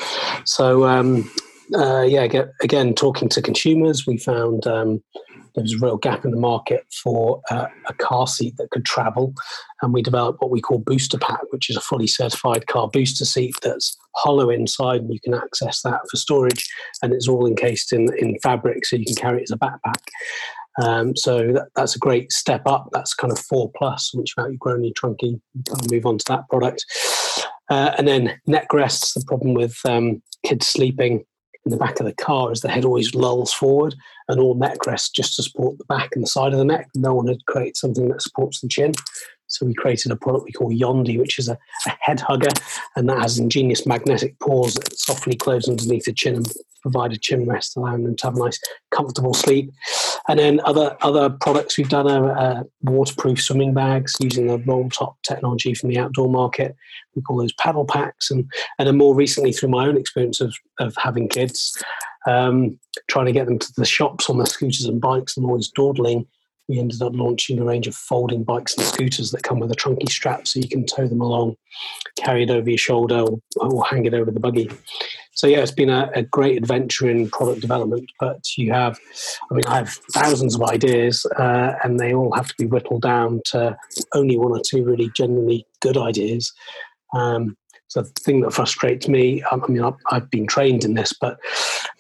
So 0.45 0.87
um, 0.87 1.31
uh, 1.75 2.03
yeah, 2.03 2.27
again, 2.63 2.95
talking 2.95 3.29
to 3.31 3.43
consumers, 3.43 4.07
we 4.07 4.19
found 4.19 4.67
um, 4.67 5.03
there 5.55 5.63
was 5.63 5.75
a 5.75 5.79
real 5.79 5.97
gap 5.97 6.25
in 6.25 6.31
the 6.31 6.37
market 6.37 6.87
for 7.03 7.43
uh, 7.51 7.67
a 7.89 7.95
car 7.95 8.27
seat 8.27 8.57
that 8.59 8.71
could 8.71 8.85
travel, 8.85 9.35
and 9.83 9.93
we 9.93 10.03
developed 10.03 10.41
what 10.41 10.51
we 10.51 10.61
call 10.61 10.81
BoostApak, 10.81 11.41
which 11.51 11.69
is 11.69 11.77
a 11.77 11.81
fully 11.81 12.07
certified 12.07 12.67
car 12.67 12.89
booster 12.89 13.25
seat 13.25 13.55
that's 13.63 13.97
hollow 14.15 14.51
inside, 14.51 15.01
and 15.01 15.13
you 15.13 15.21
can 15.21 15.35
access 15.35 15.83
that 15.83 16.01
for 16.11 16.17
storage, 16.17 16.69
and 17.03 17.13
it's 17.13 17.29
all 17.29 17.47
encased 17.47 17.93
in 17.93 18.09
in 18.19 18.39
fabric, 18.39 18.87
so 18.87 18.97
you 18.97 19.05
can 19.05 19.17
carry 19.17 19.41
it 19.41 19.45
as 19.45 19.51
a 19.51 19.59
backpack. 19.59 20.03
Um, 20.83 21.17
so 21.17 21.53
that, 21.53 21.69
that's 21.75 21.97
a 21.97 21.99
great 21.99 22.33
step 22.33 22.63
up. 22.67 22.89
That's 22.93 23.15
kind 23.15 23.33
of 23.33 23.39
four 23.39 23.71
plus. 23.77 24.13
Once 24.15 24.33
you've 24.37 24.47
outgrown 24.47 24.85
your 24.85 24.95
Trunki, 24.95 25.41
you 25.55 25.63
move 25.91 26.07
on 26.07 26.19
to 26.19 26.25
that 26.29 26.49
product. 26.49 26.85
Uh, 27.71 27.93
and 27.99 28.09
then 28.09 28.41
neck 28.47 28.73
rests. 28.73 29.15
The 29.15 29.25
problem 29.27 29.55
with 29.55 29.77
um, 29.85 30.23
kids 30.45 30.67
sleeping 30.67 31.25
in 31.65 31.71
the 31.71 31.77
back 31.77 32.01
of 32.01 32.07
the 32.07 32.15
car 32.15 32.51
is 32.51 32.61
the 32.61 32.71
head 32.71 32.85
always 32.85 33.15
lulls 33.15 33.53
forward, 33.53 33.95
and 34.29 34.41
all 34.41 34.55
neck 34.55 34.87
rests 34.87 35.11
just 35.11 35.37
to 35.37 35.43
support 35.43 35.77
the 35.79 35.85
back 35.85 36.11
and 36.15 36.23
the 36.23 36.29
side 36.29 36.53
of 36.53 36.59
the 36.59 36.65
neck. 36.65 36.89
No 36.95 37.15
one 37.15 37.27
had 37.27 37.45
created 37.47 37.77
something 37.77 38.09
that 38.09 38.23
supports 38.23 38.61
the 38.61 38.69
chin. 38.69 38.93
So 39.49 39.67
we 39.67 39.75
created 39.75 40.13
a 40.13 40.17
product 40.17 40.45
we 40.45 40.53
call 40.53 40.71
Yondi, 40.71 41.19
which 41.19 41.39
is 41.39 41.49
a, 41.49 41.59
a 41.87 41.93
head 42.01 42.21
hugger, 42.21 42.51
and 42.97 43.09
that 43.09 43.21
has 43.21 43.39
ingenious 43.39 43.87
magnetic 43.87 44.39
pores 44.39 44.75
that 44.75 44.97
softly 44.97 45.37
close 45.37 45.69
underneath 45.69 46.05
the 46.05 46.13
chin 46.13 46.37
and 46.37 46.53
provide 46.83 47.13
a 47.13 47.17
chin 47.17 47.47
rest, 47.47 47.77
allowing 47.77 48.05
them 48.05 48.17
to 48.17 48.27
have 48.27 48.37
a 48.37 48.39
nice, 48.39 48.61
comfortable 48.91 49.35
sleep. 49.35 49.71
And 50.29 50.39
then 50.39 50.61
other 50.65 50.97
other 51.01 51.31
products 51.31 51.77
we've 51.77 51.89
done 51.89 52.11
are 52.11 52.37
uh, 52.37 52.63
waterproof 52.83 53.43
swimming 53.43 53.75
bags 53.75 54.15
using 54.21 54.47
the 54.47 54.59
roll 54.59 54.89
top 54.91 55.17
technology 55.23 55.75
from 55.75 55.89
the 55.89 55.99
outdoor 55.99 56.29
market. 56.29 56.77
We 57.15 57.23
call 57.23 57.39
those 57.39 57.55
PaddlePaks, 57.55 58.31
and 58.31 58.51
and 58.79 58.87
then 58.87 58.97
more 58.97 59.15
recently 59.15 59.53
through 59.53 59.71
my 59.71 59.87
own 59.87 59.97
experience 59.97 60.41
of 60.41 60.55
of 60.79 60.95
having 60.97 61.29
kids, 61.29 61.83
um, 62.27 62.79
trying 63.09 63.27
to 63.27 63.33
get 63.33 63.47
them 63.47 63.59
to 63.59 63.73
the 63.77 63.87
shops 63.87 64.29
on 64.29 64.37
their 64.37 64.47
scooters 64.47 64.85
and 64.85 65.01
bikes, 65.01 65.37
and 65.37 65.47
always 65.47 65.69
dawdling 65.69 66.27
we 66.69 66.79
ended 66.79 67.01
up 67.01 67.15
launching 67.15 67.59
a 67.59 67.65
range 67.65 67.87
of 67.87 67.95
folding 67.95 68.45
bikes 68.45 68.77
and 68.77 68.85
scooters 68.85 69.31
that 69.31 69.43
come 69.43 69.59
with 69.59 69.73
a 69.73 69.75
Trunki 69.75 70.09
strap 70.09 70.47
so 70.47 70.61
you 70.61 70.69
can 70.69 70.85
tow 70.85 71.09
them 71.09 71.23
along, 71.23 71.57
carry 72.19 72.43
it 72.43 72.51
over 72.51 72.69
your 72.69 72.79
shoulder, 72.79 73.21
or, 73.21 73.41
or 73.57 73.85
hang 73.87 74.05
it 74.05 74.13
over 74.13 74.31
the 74.31 74.39
buggy. 74.39 74.71
So, 75.33 75.47
yeah, 75.47 75.59
it's 75.61 75.73
been 75.73 75.89
a, 75.89 76.11
a, 76.15 76.23
great 76.23 76.59
adventure 76.59 77.09
in 77.09 77.31
product 77.31 77.61
development. 77.61 78.11
But 78.21 78.45
you 78.57 78.73
have, 78.73 78.99
I 79.51 79.55
mean, 79.55 79.65
I 79.67 79.77
have 79.77 79.91
thousands 80.13 80.57
of 80.57 80.63
ideas, 80.63 81.25
uh, 81.39 81.75
and 81.83 81.99
they 81.99 82.13
all 82.13 82.33
have 82.33 82.49
to 82.49 82.55
be 82.59 82.67
whittled 82.67 83.03
down 83.03 83.41
to 83.47 83.77
only 84.15 84.37
one 84.37 84.53
or 84.53 84.61
two 84.61 84.85
really 84.85 85.11
genuinely 85.17 85.67
good 85.81 85.97
ideas. 85.97 86.53
Um, 87.15 87.57
so, 87.87 88.03
the 88.03 88.11
thing 88.21 88.43
that 88.43 88.53
frustrates 88.53 89.09
me, 89.09 89.43
I 89.51 89.57
mean, 89.69 89.83
I've, 90.11 90.31
been 90.31 90.47
trained 90.47 90.85
in 90.85 90.95
this, 90.95 91.15
but 91.19 91.39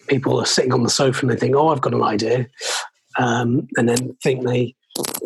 people 0.09 0.38
are 0.38 0.46
sitting 0.46 0.74
on 0.74 0.83
the 0.83 0.90
sofa 0.90 1.22
and 1.22 1.31
they 1.31 1.37
think, 1.37 1.57
oh, 1.57 1.68
I've 1.68 1.81
got 1.81 1.94
an 1.94 2.02
idea 2.02 2.48
um, 3.18 3.68
and 3.76 3.88
then 3.88 4.16
think 4.22 4.46
they 4.46 4.74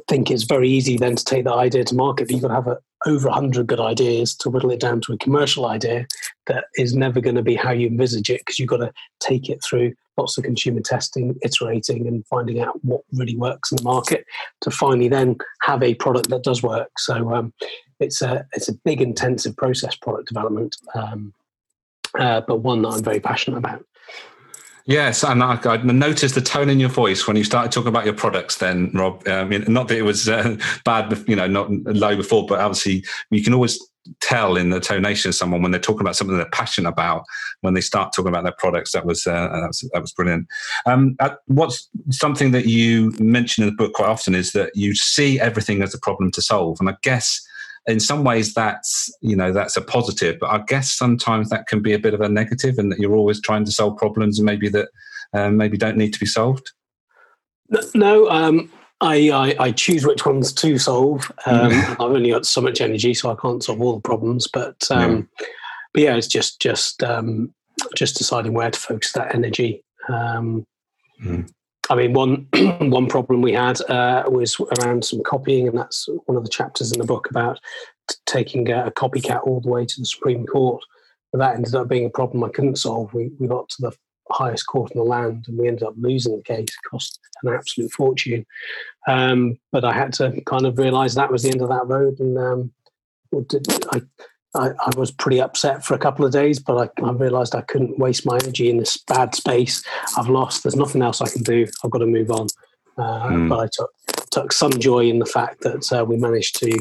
think 0.08 0.30
it's 0.30 0.42
very 0.42 0.68
easy 0.68 0.96
then 0.96 1.16
to 1.16 1.24
take 1.24 1.44
that 1.44 1.54
idea 1.54 1.84
to 1.84 1.94
market. 1.94 2.26
But 2.26 2.32
you've 2.32 2.42
got 2.42 2.48
to 2.48 2.54
have 2.54 2.66
a, 2.66 2.78
over 3.06 3.28
100 3.28 3.66
good 3.66 3.80
ideas 3.80 4.34
to 4.36 4.50
whittle 4.50 4.70
it 4.70 4.80
down 4.80 5.00
to 5.02 5.12
a 5.12 5.18
commercial 5.18 5.66
idea 5.66 6.06
that 6.46 6.64
is 6.76 6.94
never 6.94 7.20
going 7.20 7.36
to 7.36 7.42
be 7.42 7.54
how 7.54 7.70
you 7.70 7.86
envisage 7.86 8.30
it 8.30 8.40
because 8.40 8.58
you've 8.58 8.68
got 8.68 8.78
to 8.78 8.92
take 9.20 9.48
it 9.48 9.62
through 9.64 9.92
lots 10.16 10.36
of 10.36 10.44
consumer 10.44 10.80
testing, 10.80 11.38
iterating, 11.42 12.06
and 12.06 12.26
finding 12.26 12.60
out 12.60 12.82
what 12.84 13.02
really 13.12 13.36
works 13.36 13.70
in 13.72 13.76
the 13.76 13.82
market 13.82 14.24
to 14.60 14.70
finally 14.70 15.08
then 15.08 15.36
have 15.62 15.82
a 15.82 15.94
product 15.94 16.28
that 16.28 16.42
does 16.42 16.62
work. 16.62 16.90
So 16.98 17.34
um, 17.34 17.52
it's 18.00 18.20
a 18.20 18.46
it's 18.52 18.68
a 18.68 18.74
big 18.84 19.00
intensive 19.00 19.56
process 19.56 19.96
product 19.96 20.28
development, 20.28 20.76
um, 20.94 21.32
uh, 22.18 22.42
but 22.42 22.56
one 22.56 22.82
that 22.82 22.88
I'm 22.88 23.02
very 23.02 23.20
passionate 23.20 23.58
about. 23.58 23.84
Yes, 24.86 25.22
and 25.22 25.42
I, 25.42 25.58
I, 25.64 25.76
noticed 25.78 26.34
the 26.34 26.40
tone 26.40 26.68
in 26.68 26.80
your 26.80 26.88
voice 26.88 27.26
when 27.26 27.36
you 27.36 27.44
started 27.44 27.70
talking 27.70 27.88
about 27.88 28.04
your 28.04 28.14
products. 28.14 28.56
Then, 28.56 28.90
Rob, 28.94 29.26
I 29.28 29.44
mean, 29.44 29.64
not 29.68 29.88
that 29.88 29.98
it 29.98 30.02
was 30.02 30.28
uh, 30.28 30.56
bad, 30.84 31.22
you 31.28 31.36
know, 31.36 31.46
not 31.46 31.70
low 31.70 32.16
before, 32.16 32.46
but 32.46 32.60
obviously 32.60 33.04
you 33.30 33.42
can 33.42 33.54
always 33.54 33.78
tell 34.20 34.56
in 34.56 34.70
the 34.70 34.80
tonation 34.80 35.26
of 35.26 35.34
someone 35.34 35.62
when 35.62 35.70
they're 35.70 35.80
talking 35.80 36.00
about 36.00 36.16
something 36.16 36.36
they're 36.36 36.46
passionate 36.50 36.88
about 36.88 37.24
when 37.60 37.74
they 37.74 37.80
start 37.80 38.12
talking 38.12 38.28
about 38.28 38.42
their 38.42 38.54
products. 38.58 38.92
That 38.92 39.06
was 39.06 39.26
uh, 39.26 39.48
that, 39.48 39.66
was, 39.68 39.90
that 39.92 40.00
was 40.00 40.12
brilliant. 40.12 40.48
Um, 40.86 41.16
uh, 41.20 41.36
what's 41.46 41.88
something 42.10 42.50
that 42.50 42.66
you 42.66 43.12
mention 43.20 43.62
in 43.62 43.70
the 43.70 43.76
book 43.76 43.92
quite 43.92 44.08
often 44.08 44.34
is 44.34 44.52
that 44.52 44.72
you 44.74 44.94
see 44.94 45.38
everything 45.38 45.82
as 45.82 45.94
a 45.94 46.00
problem 46.00 46.32
to 46.32 46.42
solve, 46.42 46.78
and 46.80 46.88
I 46.88 46.96
guess 47.02 47.40
in 47.86 47.98
some 47.98 48.24
ways 48.24 48.54
that's 48.54 49.12
you 49.20 49.34
know 49.34 49.52
that's 49.52 49.76
a 49.76 49.80
positive 49.80 50.36
but 50.40 50.50
i 50.50 50.62
guess 50.66 50.92
sometimes 50.92 51.50
that 51.50 51.66
can 51.66 51.80
be 51.80 51.92
a 51.92 51.98
bit 51.98 52.14
of 52.14 52.20
a 52.20 52.28
negative 52.28 52.78
and 52.78 52.90
that 52.90 52.98
you're 52.98 53.14
always 53.14 53.40
trying 53.40 53.64
to 53.64 53.72
solve 53.72 53.96
problems 53.96 54.38
and 54.38 54.46
maybe 54.46 54.68
that 54.68 54.88
um, 55.34 55.56
maybe 55.56 55.76
don't 55.76 55.96
need 55.96 56.12
to 56.12 56.20
be 56.20 56.26
solved 56.26 56.72
no 57.94 58.28
um, 58.30 58.70
I, 59.00 59.30
I, 59.30 59.56
I, 59.58 59.72
choose 59.72 60.06
which 60.06 60.24
ones 60.24 60.52
to 60.52 60.78
solve. 60.78 61.32
Um, 61.44 61.72
I've 61.72 62.00
only 62.00 62.30
got 62.30 62.46
so 62.46 62.60
much 62.60 62.80
energy, 62.80 63.14
so 63.14 63.32
I 63.32 63.34
can't 63.34 63.62
solve 63.62 63.80
all 63.80 63.94
the 63.94 64.00
problems. 64.00 64.46
But 64.46 64.76
um, 64.90 65.28
yeah. 65.40 65.46
but 65.92 66.02
yeah, 66.02 66.14
it's 66.14 66.28
just 66.28 66.60
just 66.60 67.02
um, 67.02 67.52
just 67.96 68.16
deciding 68.16 68.52
where 68.52 68.70
to 68.70 68.78
focus 68.78 69.12
that 69.12 69.34
energy. 69.34 69.82
Um, 70.08 70.64
mm. 71.20 71.50
I 71.92 71.94
mean, 71.94 72.14
one 72.14 72.46
one 72.90 73.06
problem 73.06 73.42
we 73.42 73.52
had 73.52 73.78
uh, 73.82 74.22
was 74.26 74.58
around 74.80 75.04
some 75.04 75.22
copying, 75.22 75.68
and 75.68 75.76
that's 75.76 76.08
one 76.24 76.38
of 76.38 76.42
the 76.42 76.48
chapters 76.48 76.90
in 76.90 76.98
the 76.98 77.04
book 77.04 77.28
about 77.28 77.60
t- 78.08 78.16
taking 78.24 78.70
a, 78.70 78.86
a, 78.86 78.90
copycat 78.90 79.46
all 79.46 79.60
the 79.60 79.68
way 79.68 79.84
to 79.84 80.00
the 80.00 80.06
Supreme 80.06 80.46
Court. 80.46 80.82
But 81.30 81.40
that 81.40 81.54
ended 81.54 81.74
up 81.74 81.88
being 81.88 82.06
a 82.06 82.10
problem 82.10 82.44
I 82.44 82.48
couldn't 82.48 82.76
solve. 82.76 83.12
We 83.12 83.30
we 83.38 83.46
got 83.46 83.68
to 83.68 83.82
the 83.82 83.92
highest 84.30 84.66
court 84.68 84.92
in 84.92 85.00
the 85.00 85.04
land, 85.04 85.44
and 85.48 85.58
we 85.58 85.68
ended 85.68 85.82
up 85.82 85.92
losing 85.98 86.34
the 86.34 86.42
case. 86.42 86.62
It 86.62 86.90
cost 86.90 87.20
an 87.42 87.52
absolute 87.52 87.92
fortune. 87.92 88.46
Um, 89.06 89.58
but 89.70 89.84
I 89.84 89.92
had 89.92 90.14
to 90.14 90.40
kind 90.46 90.64
of 90.64 90.78
realise 90.78 91.14
that 91.14 91.30
was 91.30 91.42
the 91.42 91.50
end 91.50 91.60
of 91.60 91.68
that 91.68 91.86
road, 91.86 92.20
and 92.20 92.38
um, 92.38 92.72
I 93.92 94.00
I, 94.54 94.70
I, 94.70 94.90
was 94.96 95.10
pretty 95.10 95.40
upset 95.40 95.84
for 95.84 95.94
a 95.94 95.98
couple 95.98 96.26
of 96.26 96.32
days, 96.32 96.58
but 96.58 96.76
I, 96.76 97.02
I, 97.02 97.12
realized 97.12 97.54
I 97.54 97.62
couldn't 97.62 97.98
waste 97.98 98.26
my 98.26 98.36
energy 98.36 98.68
in 98.68 98.76
this 98.76 98.98
bad 98.98 99.34
space. 99.34 99.82
I've 100.18 100.28
lost. 100.28 100.62
There's 100.62 100.76
nothing 100.76 101.00
else 101.00 101.20
I 101.22 101.28
can 101.28 101.42
do. 101.42 101.66
I've 101.82 101.90
got 101.90 102.00
to 102.00 102.06
move 102.06 102.30
on. 102.30 102.48
Uh, 102.98 103.28
mm. 103.28 103.48
But 103.48 103.60
I 103.60 103.68
took 103.72 103.90
took 104.30 104.52
some 104.52 104.72
joy 104.72 105.08
in 105.08 105.18
the 105.18 105.26
fact 105.26 105.62
that 105.62 105.90
uh, 105.92 106.04
we 106.04 106.16
managed 106.16 106.58
to 106.60 106.78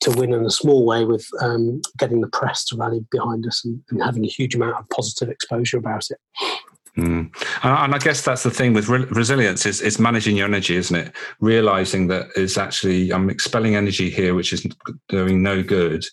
to 0.00 0.10
win 0.12 0.32
in 0.32 0.44
a 0.46 0.50
small 0.50 0.86
way 0.86 1.04
with 1.04 1.26
um, 1.42 1.82
getting 1.98 2.22
the 2.22 2.28
press 2.28 2.64
to 2.64 2.76
rally 2.76 3.04
behind 3.10 3.46
us 3.46 3.64
and, 3.64 3.82
and, 3.90 4.02
having 4.02 4.24
a 4.24 4.28
huge 4.28 4.54
amount 4.54 4.76
of 4.76 4.88
positive 4.88 5.28
exposure 5.28 5.76
about 5.76 6.06
it. 6.08 6.18
Mm. 6.96 7.30
And 7.62 7.94
I 7.94 7.98
guess 7.98 8.22
that's 8.22 8.42
the 8.42 8.50
thing 8.50 8.72
with 8.72 8.88
re- 8.88 9.04
resilience 9.10 9.66
is, 9.66 9.82
is 9.82 9.98
managing 9.98 10.36
your 10.36 10.46
energy, 10.46 10.76
isn't 10.76 10.96
it? 10.96 11.14
Realizing 11.40 12.08
that 12.08 12.28
is 12.34 12.56
actually 12.56 13.12
I'm 13.12 13.28
expelling 13.28 13.76
energy 13.76 14.08
here, 14.08 14.34
which 14.34 14.54
is 14.54 14.66
doing 15.08 15.42
no 15.42 15.62
good, 15.62 16.04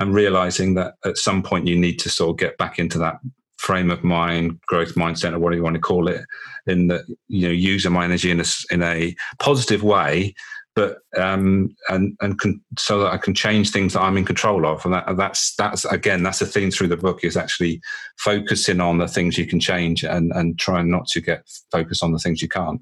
and 0.00 0.14
realizing 0.14 0.74
that 0.74 0.94
at 1.04 1.18
some 1.18 1.42
point 1.42 1.66
you 1.66 1.78
need 1.78 1.98
to 2.00 2.08
sort 2.08 2.30
of 2.30 2.38
get 2.38 2.58
back 2.58 2.78
into 2.78 2.98
that 2.98 3.20
frame 3.58 3.90
of 3.90 4.02
mind, 4.02 4.58
growth 4.66 4.94
mindset, 4.94 5.34
or 5.34 5.38
whatever 5.38 5.58
you 5.58 5.62
want 5.62 5.74
to 5.74 5.80
call 5.80 6.08
it, 6.08 6.24
in 6.66 6.88
that 6.88 7.04
you 7.28 7.46
know 7.46 7.52
using 7.52 7.92
my 7.92 8.04
energy 8.04 8.30
in 8.30 8.40
a 8.40 8.44
in 8.70 8.82
a 8.82 9.14
positive 9.38 9.82
way, 9.82 10.34
but 10.74 10.98
um, 11.18 11.74
and 11.90 12.16
and 12.20 12.40
can, 12.40 12.60
so 12.78 13.00
that 13.00 13.12
I 13.12 13.18
can 13.18 13.34
change 13.34 13.70
things 13.70 13.92
that 13.92 14.00
I'm 14.00 14.16
in 14.16 14.24
control 14.24 14.66
of, 14.66 14.84
and 14.86 14.94
that, 14.94 15.16
that's 15.16 15.54
that's 15.56 15.84
again 15.84 16.22
that's 16.22 16.38
the 16.38 16.46
theme 16.46 16.70
through 16.70 16.88
the 16.88 16.96
book 16.96 17.22
is 17.22 17.36
actually 17.36 17.82
focusing 18.16 18.80
on 18.80 18.98
the 18.98 19.08
things 19.08 19.36
you 19.36 19.46
can 19.46 19.60
change 19.60 20.04
and 20.04 20.32
and 20.32 20.58
trying 20.58 20.90
not 20.90 21.06
to 21.08 21.20
get 21.20 21.42
focused 21.70 22.02
on 22.02 22.12
the 22.12 22.18
things 22.18 22.40
you 22.40 22.48
can't. 22.48 22.80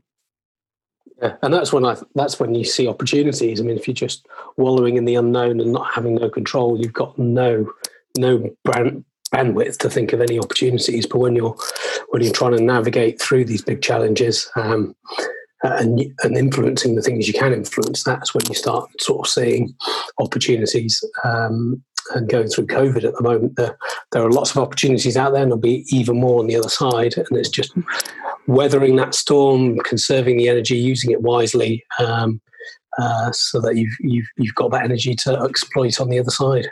Yeah, 1.20 1.34
and 1.42 1.52
that's 1.52 1.72
when 1.72 1.84
I 1.84 1.96
that's 2.14 2.38
when 2.38 2.54
you 2.54 2.64
see 2.64 2.86
opportunities. 2.86 3.60
I 3.60 3.64
mean, 3.64 3.76
if 3.76 3.88
you're 3.88 3.94
just 3.94 4.26
wallowing 4.56 4.96
in 4.96 5.04
the 5.04 5.16
unknown 5.16 5.60
and 5.60 5.72
not 5.72 5.92
having 5.92 6.14
no 6.14 6.30
control, 6.30 6.80
you've 6.80 6.92
got 6.92 7.18
no 7.18 7.68
no 8.16 8.48
brand, 8.64 9.04
bandwidth 9.34 9.78
to 9.78 9.90
think 9.90 10.12
of 10.12 10.20
any 10.20 10.38
opportunities. 10.38 11.06
But 11.06 11.18
when 11.18 11.34
you're 11.34 11.56
when 12.10 12.22
you're 12.22 12.32
trying 12.32 12.56
to 12.56 12.62
navigate 12.62 13.20
through 13.20 13.46
these 13.46 13.62
big 13.62 13.82
challenges 13.82 14.48
um, 14.54 14.94
and 15.62 16.04
and 16.22 16.36
influencing 16.36 16.94
the 16.94 17.02
things 17.02 17.26
you 17.26 17.34
can 17.34 17.52
influence, 17.52 18.04
that's 18.04 18.32
when 18.32 18.46
you 18.48 18.54
start 18.54 18.88
sort 19.00 19.26
of 19.26 19.32
seeing 19.32 19.74
opportunities. 20.20 21.02
Um, 21.24 21.82
and 22.14 22.28
going 22.28 22.48
through 22.48 22.66
COVID 22.66 23.04
at 23.04 23.14
the 23.14 23.22
moment, 23.22 23.56
there, 23.56 23.76
there 24.12 24.22
are 24.22 24.30
lots 24.30 24.50
of 24.50 24.58
opportunities 24.58 25.16
out 25.16 25.32
there, 25.32 25.42
and 25.42 25.50
there'll 25.50 25.60
be 25.60 25.84
even 25.88 26.20
more 26.20 26.40
on 26.40 26.46
the 26.46 26.56
other 26.56 26.68
side. 26.68 27.14
And 27.16 27.38
it's 27.38 27.48
just 27.48 27.72
weathering 28.46 28.96
that 28.96 29.14
storm, 29.14 29.78
conserving 29.80 30.38
the 30.38 30.48
energy, 30.48 30.76
using 30.76 31.10
it 31.10 31.22
wisely, 31.22 31.84
um, 31.98 32.40
uh, 32.98 33.30
so 33.32 33.60
that 33.60 33.76
you've 33.76 33.96
you've 34.00 34.28
you've 34.36 34.54
got 34.54 34.70
that 34.72 34.84
energy 34.84 35.14
to 35.14 35.40
exploit 35.42 36.00
on 36.00 36.08
the 36.08 36.18
other 36.18 36.30
side. 36.30 36.68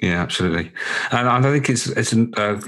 Yeah, 0.00 0.22
absolutely, 0.22 0.70
and 1.10 1.28
I 1.28 1.40
think 1.40 1.70
it's 1.70 1.86
it's 1.88 2.12
an, 2.12 2.32
uh, 2.36 2.60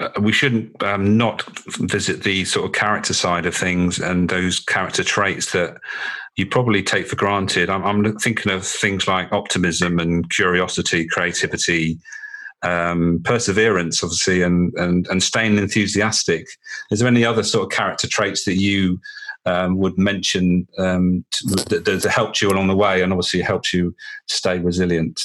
uh, 0.00 0.08
we 0.20 0.32
shouldn't 0.32 0.82
um, 0.82 1.16
not 1.16 1.42
visit 1.78 2.24
the 2.24 2.44
sort 2.44 2.66
of 2.66 2.72
character 2.72 3.14
side 3.14 3.46
of 3.46 3.54
things 3.54 3.98
and 3.98 4.28
those 4.28 4.58
character 4.58 5.04
traits 5.04 5.52
that 5.52 5.76
you 6.36 6.46
probably 6.46 6.82
take 6.82 7.06
for 7.06 7.16
granted. 7.16 7.70
I'm, 7.70 7.84
I'm 7.84 8.18
thinking 8.18 8.52
of 8.52 8.66
things 8.66 9.06
like 9.06 9.32
optimism 9.32 9.98
and 9.98 10.28
curiosity, 10.30 11.06
creativity, 11.06 11.98
um, 12.62 13.20
perseverance, 13.24 14.02
obviously, 14.02 14.42
and, 14.42 14.72
and 14.74 15.06
and 15.08 15.22
staying 15.22 15.58
enthusiastic. 15.58 16.46
Is 16.90 16.98
there 16.98 17.08
any 17.08 17.24
other 17.24 17.42
sort 17.42 17.64
of 17.64 17.76
character 17.76 18.08
traits 18.08 18.44
that 18.46 18.56
you 18.56 18.98
um, 19.44 19.76
would 19.76 19.98
mention 19.98 20.66
um, 20.78 21.24
to, 21.32 21.64
that, 21.68 21.84
that 21.84 22.04
helped 22.04 22.40
you 22.40 22.50
along 22.50 22.68
the 22.68 22.76
way, 22.76 23.02
and 23.02 23.12
obviously 23.12 23.42
helps 23.42 23.72
you 23.72 23.94
stay 24.26 24.58
resilient? 24.58 25.22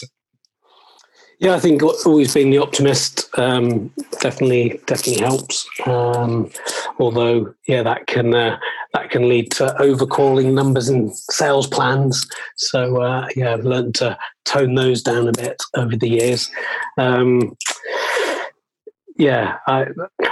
Yeah, 1.39 1.56
I 1.56 1.60
think 1.60 1.82
always 1.82 2.34
being 2.34 2.49
the 2.49 2.58
optimist 2.58 3.30
um, 3.38 3.88
definitely 4.19 4.82
definitely 4.88 5.23
helps. 5.23 5.65
Um, 5.86 6.52
although, 6.99 7.54
yeah, 7.65 7.82
that 7.82 8.08
can 8.08 8.36
uh, 8.36 8.60
that 8.93 9.10
can 9.10 9.30
lead 9.30 9.49
to 9.52 9.73
overcalling 9.80 10.54
numbers 10.54 10.89
and 10.89 11.15
sales 11.15 11.65
plans. 11.65 12.28
So, 12.58 13.02
uh, 13.02 13.30
yeah, 13.38 13.54
I've 13.54 13.63
learned 13.63 13.95
to 13.95 14.17
tone 14.43 14.75
those 14.75 15.02
down 15.02 15.30
a 15.30 15.32
bit 15.32 15.62
over 15.75 15.95
the 15.95 16.10
years. 16.10 16.52
Um, 16.97 17.56
yeah, 19.17 19.60
I 19.65 19.88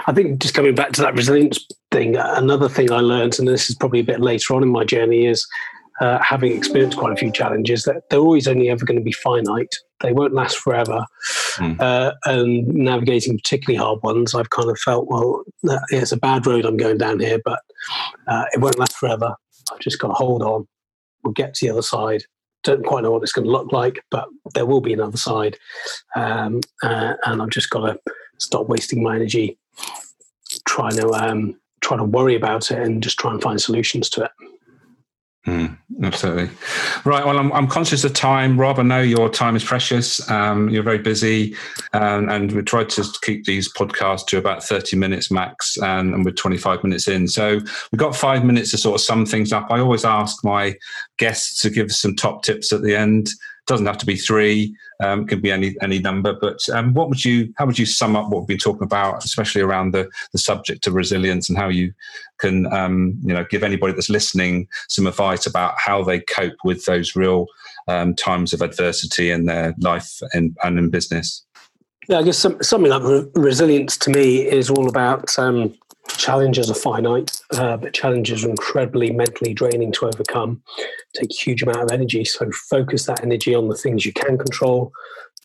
I 0.08 0.12
think 0.12 0.41
just 0.41 0.56
coming 0.56 0.76
back 0.76 0.91
to 0.93 1.02
that 1.04 1.15
resilience 1.15 1.65
thing, 1.89 2.17
another 2.17 2.67
thing 2.67 2.91
I 2.91 3.00
learned, 3.00 3.39
and 3.39 3.48
this 3.48 3.70
is 3.70 3.78
probably 3.78 4.02
a 4.02 4.04
bit 4.12 4.20
later 4.20 4.56
on 4.56 4.63
in 4.63 4.70
my 4.70 4.84
journey, 4.84 5.26
is 5.26 5.48
uh, 6.00 6.20
having 6.22 6.56
experienced 6.56 6.98
quite 6.98 7.14
a 7.14 7.16
few 7.16 7.32
challenges 7.32 7.84
that 7.84 8.04
they're 8.10 8.20
always 8.20 8.48
only 8.48 8.70
ever 8.70 8.86
going 8.86 8.98
to 8.98 9.04
be 9.04 9.12
finite. 9.12 9.76
They 10.02 10.14
won't 10.14 10.34
last 10.34 10.58
forever. 10.58 11.06
Mm. 11.56 11.80
Uh, 11.80 12.14
and 12.26 12.68
navigating 12.68 13.38
particularly 13.38 13.84
hard 13.84 14.02
ones, 14.04 14.36
I've 14.36 14.52
kind 14.52 14.70
of 14.70 14.78
felt, 14.80 15.08
well, 15.08 15.44
it's 15.90 16.12
a 16.12 16.18
bad 16.18 16.46
road 16.46 16.66
I'm 16.66 16.78
going 16.78 16.98
down 16.98 17.20
here, 17.20 17.40
but 17.44 17.60
uh, 18.28 18.46
it 18.54 18.62
won't 18.62 18.78
last 18.78 18.98
forever. 18.98 19.36
I've 19.72 19.80
just 19.80 20.00
got 20.00 20.10
to 20.10 20.14
hold 20.14 20.44
on. 20.44 20.68
We'll 21.24 21.34
get 21.34 21.56
to 21.56 21.66
the 21.66 21.72
other 21.72 21.82
side. 21.82 22.24
Don't 22.64 22.86
quite 22.86 23.04
know 23.04 23.12
what 23.12 23.24
it's 23.24 23.32
going 23.32 23.46
to 23.46 23.52
look 23.52 23.72
like, 23.72 24.04
but 24.12 24.28
there 24.54 24.66
will 24.66 24.82
be 24.82 24.94
another 24.94 25.18
side. 25.18 25.58
Um, 26.16 26.62
uh, 26.84 27.14
and 27.26 27.42
I've 27.42 27.50
just 27.50 27.70
got 27.70 27.88
to 27.88 28.00
stop 28.38 28.68
wasting 28.68 29.02
my 29.02 29.16
energy 29.16 29.58
trying 30.68 30.96
to 30.96 31.10
um, 31.10 31.60
trying 31.82 32.00
to 32.00 32.06
worry 32.06 32.36
about 32.36 32.72
it 32.72 32.80
and 32.80 33.02
just 33.02 33.18
try 33.20 33.32
and 33.32 33.42
find 33.42 33.62
solutions 33.62 34.10
to 34.12 34.24
it. 34.24 34.32
Mm, 35.48 35.78
absolutely. 36.04 36.50
Right. 37.06 37.26
Well, 37.26 37.40
I'm, 37.40 37.54
I'm 37.54 37.68
conscious 37.68 38.04
of 38.04 38.12
time, 38.14 38.60
Rob. 38.60 38.80
I 38.80 38.84
know 38.84 39.00
your 39.00 39.30
time 39.30 39.56
is 39.56 39.64
precious. 39.64 40.30
Um, 40.30 40.70
you're 40.70 40.84
very 40.84 40.98
busy, 40.98 41.56
um, 41.94 42.28
and 42.28 42.52
we 42.52 42.62
tried 42.64 42.90
to 42.90 43.06
keep 43.22 43.46
these 43.46 43.72
podcasts 43.72 44.26
to 44.28 44.38
about 44.38 44.62
30 44.62 44.98
minutes 44.98 45.32
max, 45.32 45.78
and, 45.78 46.14
and 46.14 46.26
we're 46.26 46.32
25 46.32 46.84
minutes 46.84 47.08
in. 47.08 47.30
So 47.30 47.60
we've 47.92 48.00
got 48.00 48.14
five 48.14 48.44
minutes 48.44 48.72
to 48.72 48.78
sort 48.78 48.96
of 48.96 49.02
sum 49.02 49.26
things 49.26 49.54
up. 49.54 49.68
I 49.72 49.80
always 49.80 50.04
ask 50.04 50.44
my 50.44 50.76
guests 51.18 51.62
to 51.62 51.70
give 51.70 51.94
some 51.94 52.14
top 52.14 52.44
tips 52.44 52.74
at 52.74 52.82
the 52.82 52.94
end 52.94 53.30
doesn't 53.68 53.86
have 53.86 53.98
to 54.00 54.06
be 54.06 54.16
three. 54.16 54.76
Um, 55.04 55.22
it 55.22 55.28
can 55.28 55.42
be 55.42 55.52
any 55.52 55.76
any 55.82 56.00
number. 56.00 56.34
But 56.34 56.68
um, 56.70 56.94
what 56.94 57.10
would 57.10 57.24
you? 57.24 57.54
How 57.58 57.66
would 57.66 57.78
you 57.78 57.86
sum 57.86 58.16
up 58.16 58.30
what 58.30 58.40
we've 58.40 58.48
been 58.48 58.58
talking 58.58 58.84
about, 58.84 59.24
especially 59.24 59.62
around 59.62 59.94
the 59.94 60.10
the 60.32 60.40
subject 60.40 60.88
of 60.88 60.96
resilience 60.96 61.50
and 61.50 61.58
how 61.58 61.68
you 61.68 61.94
can 62.40 62.72
um, 62.74 63.20
you 63.24 63.34
know 63.34 63.46
give 63.50 63.64
anybody 63.64 63.94
that's 63.94 64.10
listening 64.10 64.68
some 64.88 65.06
advice 65.06 65.46
about 65.46 65.76
how 65.78 66.04
they 66.04 66.20
cope 66.22 66.58
with 66.64 66.86
those 66.86 67.16
real 67.16 67.46
um, 67.88 68.16
times 68.16 68.54
of 68.54 68.62
adversity 68.62 69.32
in 69.32 69.46
their 69.46 69.76
life 69.80 70.20
and, 70.34 70.56
and 70.64 70.80
in 70.80 70.90
business. 70.90 71.44
Yeah, 72.08 72.20
I 72.20 72.24
guess 72.24 72.38
some, 72.38 72.62
something 72.64 72.90
like 72.90 73.04
re- 73.04 73.28
resilience 73.36 73.98
to 73.98 74.10
me 74.10 74.48
is 74.48 74.70
all 74.70 74.88
about 74.88 75.38
um, 75.38 75.74
challenges 76.10 76.70
are 76.70 76.76
finite, 76.76 77.39
uh, 77.54 77.78
but 77.78 77.93
challenges 77.93 78.43
are 78.43 78.50
incredibly 78.50 79.12
mentally 79.12 79.54
draining 79.54 79.91
to 79.93 80.06
overcome, 80.06 80.62
take 81.15 81.32
a 81.32 81.34
huge 81.34 81.63
amount 81.63 81.84
of 81.84 81.91
energy. 81.91 82.24
So 82.26 82.50
focus 82.70 83.06
that 83.06 83.24
energy 83.24 83.54
on 83.54 83.67
the 83.70 83.76
things 83.76 84.06
you 84.06 84.13
can 84.13 84.38
control. 84.38 84.91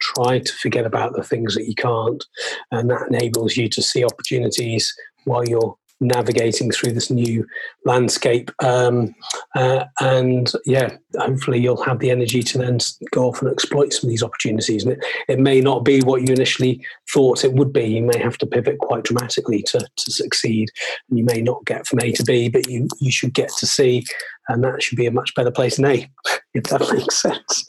Try 0.00 0.40
to 0.40 0.52
forget 0.54 0.84
about 0.84 1.14
the 1.14 1.22
things 1.22 1.54
that 1.54 1.68
you 1.68 1.74
can't. 1.74 2.24
And 2.70 2.90
that 2.90 3.06
enables 3.08 3.56
you 3.56 3.68
to 3.68 3.82
see 3.82 4.04
opportunities 4.04 4.92
while 5.24 5.44
you're 5.44 5.76
navigating 6.02 6.70
through 6.70 6.92
this 6.92 7.10
new 7.10 7.46
landscape. 7.84 8.50
Um, 8.62 9.14
uh, 9.54 9.84
and 10.00 10.52
yeah, 10.66 10.96
hopefully 11.18 11.60
you'll 11.60 11.82
have 11.82 12.00
the 12.00 12.10
energy 12.10 12.42
to 12.42 12.58
then 12.58 12.78
go 13.12 13.28
off 13.28 13.40
and 13.40 13.50
exploit 13.50 13.92
some 13.92 14.08
of 14.08 14.10
these 14.10 14.22
opportunities. 14.22 14.84
And 14.84 14.94
it, 14.94 15.04
it 15.28 15.38
may 15.38 15.60
not 15.60 15.84
be 15.84 16.00
what 16.00 16.22
you 16.22 16.34
initially 16.34 16.84
thought 17.10 17.44
it 17.44 17.54
would 17.54 17.72
be. 17.72 17.84
You 17.84 18.02
may 18.02 18.18
have 18.18 18.36
to 18.38 18.46
pivot 18.46 18.78
quite 18.78 19.04
dramatically 19.04 19.62
to, 19.62 19.78
to 19.78 20.10
succeed. 20.10 20.68
And 21.08 21.18
you 21.18 21.24
may 21.24 21.40
not 21.40 21.64
get 21.64 21.86
from 21.86 22.00
A 22.00 22.12
to 22.12 22.24
B, 22.24 22.48
but 22.48 22.68
you, 22.68 22.88
you 23.00 23.12
should 23.12 23.32
get 23.32 23.50
to 23.58 23.66
C. 23.66 24.04
And 24.48 24.64
that 24.64 24.82
should 24.82 24.96
be 24.96 25.06
a 25.06 25.12
much 25.12 25.34
better 25.34 25.52
place 25.52 25.76
than 25.76 25.86
A, 25.86 26.10
if 26.54 26.64
that 26.64 26.80
makes 26.92 27.22
sense. 27.22 27.66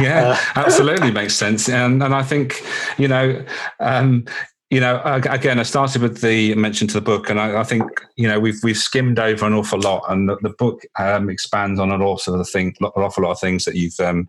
Yeah, 0.00 0.36
uh, 0.56 0.60
absolutely 0.60 1.10
makes 1.10 1.34
sense. 1.34 1.68
And 1.68 2.02
and 2.02 2.14
I 2.14 2.22
think, 2.22 2.62
you 2.96 3.08
know, 3.08 3.44
um, 3.80 4.24
you 4.70 4.78
know, 4.78 5.02
again, 5.04 5.58
I 5.58 5.64
started 5.64 6.00
with 6.00 6.20
the 6.20 6.54
mention 6.54 6.86
to 6.88 6.94
the 6.94 7.00
book, 7.00 7.28
and 7.28 7.40
I, 7.40 7.60
I, 7.60 7.64
think 7.64 7.82
you 8.14 8.28
know 8.28 8.38
we've 8.38 8.62
we've 8.62 8.78
skimmed 8.78 9.18
over 9.18 9.44
an 9.44 9.52
awful 9.52 9.80
lot, 9.80 10.04
and 10.08 10.28
the, 10.28 10.36
the 10.42 10.50
book 10.50 10.82
um, 10.96 11.28
expands 11.28 11.80
on 11.80 11.90
an 11.90 12.00
awful 12.00 12.34
lot 12.34 12.40
of 12.40 12.48
things, 12.48 12.76
an 12.80 12.86
awful 12.94 13.24
lot 13.24 13.32
of 13.32 13.40
things 13.40 13.64
that 13.64 13.74
you've 13.74 13.98
um, 13.98 14.28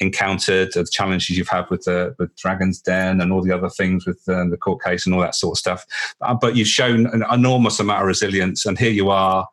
encountered, 0.00 0.72
the 0.72 0.86
challenges 0.90 1.36
you've 1.36 1.48
had 1.48 1.68
with 1.68 1.84
the 1.84 2.16
with 2.18 2.34
Dragon's 2.36 2.80
Den, 2.80 3.20
and 3.20 3.30
all 3.30 3.42
the 3.42 3.52
other 3.52 3.68
things 3.68 4.06
with 4.06 4.22
uh, 4.26 4.46
the 4.48 4.56
court 4.56 4.82
case 4.82 5.04
and 5.04 5.14
all 5.14 5.20
that 5.20 5.34
sort 5.34 5.52
of 5.52 5.58
stuff. 5.58 5.84
Uh, 6.22 6.34
but 6.34 6.56
you've 6.56 6.66
shown 6.66 7.06
an 7.08 7.22
enormous 7.30 7.78
amount 7.78 8.00
of 8.00 8.06
resilience, 8.06 8.64
and 8.64 8.78
here 8.78 8.92
you 8.92 9.10
are. 9.10 9.46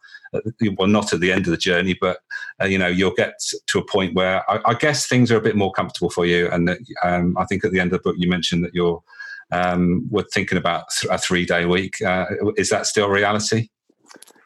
Well, 0.77 0.87
not 0.87 1.11
at 1.11 1.19
the 1.19 1.33
end 1.33 1.45
of 1.45 1.51
the 1.51 1.57
journey, 1.57 1.97
but 1.99 2.19
uh, 2.61 2.65
you 2.65 2.77
know 2.77 2.87
you'll 2.87 3.11
get 3.11 3.33
to 3.67 3.79
a 3.79 3.85
point 3.85 4.15
where 4.15 4.49
I, 4.49 4.61
I, 4.63 4.73
guess 4.75 5.05
things 5.05 5.29
are 5.29 5.35
a 5.35 5.41
bit 5.41 5.57
more 5.57 5.73
comfortable 5.73 6.09
for 6.09 6.25
you. 6.25 6.49
And 6.49 6.69
um, 7.03 7.37
I 7.37 7.43
think 7.43 7.65
at 7.65 7.73
the 7.73 7.81
end 7.81 7.91
of 7.91 8.01
the 8.01 8.09
book, 8.09 8.15
you 8.17 8.29
mentioned 8.29 8.63
that 8.63 8.73
you're 8.73 9.03
um, 9.51 10.07
we're 10.09 10.23
thinking 10.33 10.57
about 10.57 10.85
a 11.09 11.17
three 11.17 11.45
day 11.45 11.65
week. 11.65 12.01
Uh, 12.01 12.25
is 12.57 12.69
that 12.69 12.85
still 12.85 13.09
reality? 13.09 13.69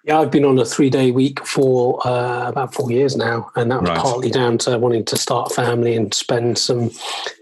Yeah, 0.06 0.20
I've 0.20 0.30
been 0.30 0.46
on 0.46 0.60
a 0.60 0.66
three 0.66 0.92
day 0.92 1.10
week 1.10 1.46
for 1.46 2.06
uh, 2.08 2.48
about 2.48 2.76
four 2.76 2.92
years 2.92 3.16
now. 3.16 3.50
And 3.56 3.72
that 3.72 3.82
was 3.82 3.90
right. 3.90 3.98
partly 3.98 4.30
down 4.30 4.60
to 4.60 4.78
wanting 4.78 5.04
to 5.06 5.18
start 5.18 5.52
a 5.52 5.56
family 5.56 5.96
and 5.96 6.14
spend 6.14 6.60
some 6.60 6.92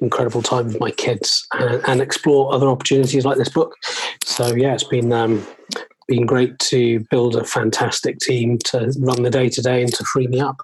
incredible 0.02 0.41
time 0.41 0.67
with 0.67 0.80
my 0.80 0.91
kids 0.91 1.45
and, 1.54 1.82
and 1.88 2.02
explore 2.02 2.54
other 2.54 2.67
opportunities 2.67 3.26
like 3.26 3.38
this 3.38 3.49
book. 3.49 3.76
So, 4.23 4.56
yeah, 4.56 4.73
it's 4.73 4.86
been. 4.86 5.12
Um, 5.12 5.45
been 6.06 6.26
great 6.26 6.60
to 6.60 6.99
build 7.10 7.34
a 7.34 7.45
fantastic 7.45 8.19
team 8.19 8.58
to 8.58 8.93
run 8.99 9.23
the 9.23 9.30
day 9.30 9.47
to 9.47 9.62
day 9.62 9.82
and 9.82 9.93
to 9.93 10.04
free 10.04 10.28
me 10.28 10.38
up. 10.38 10.62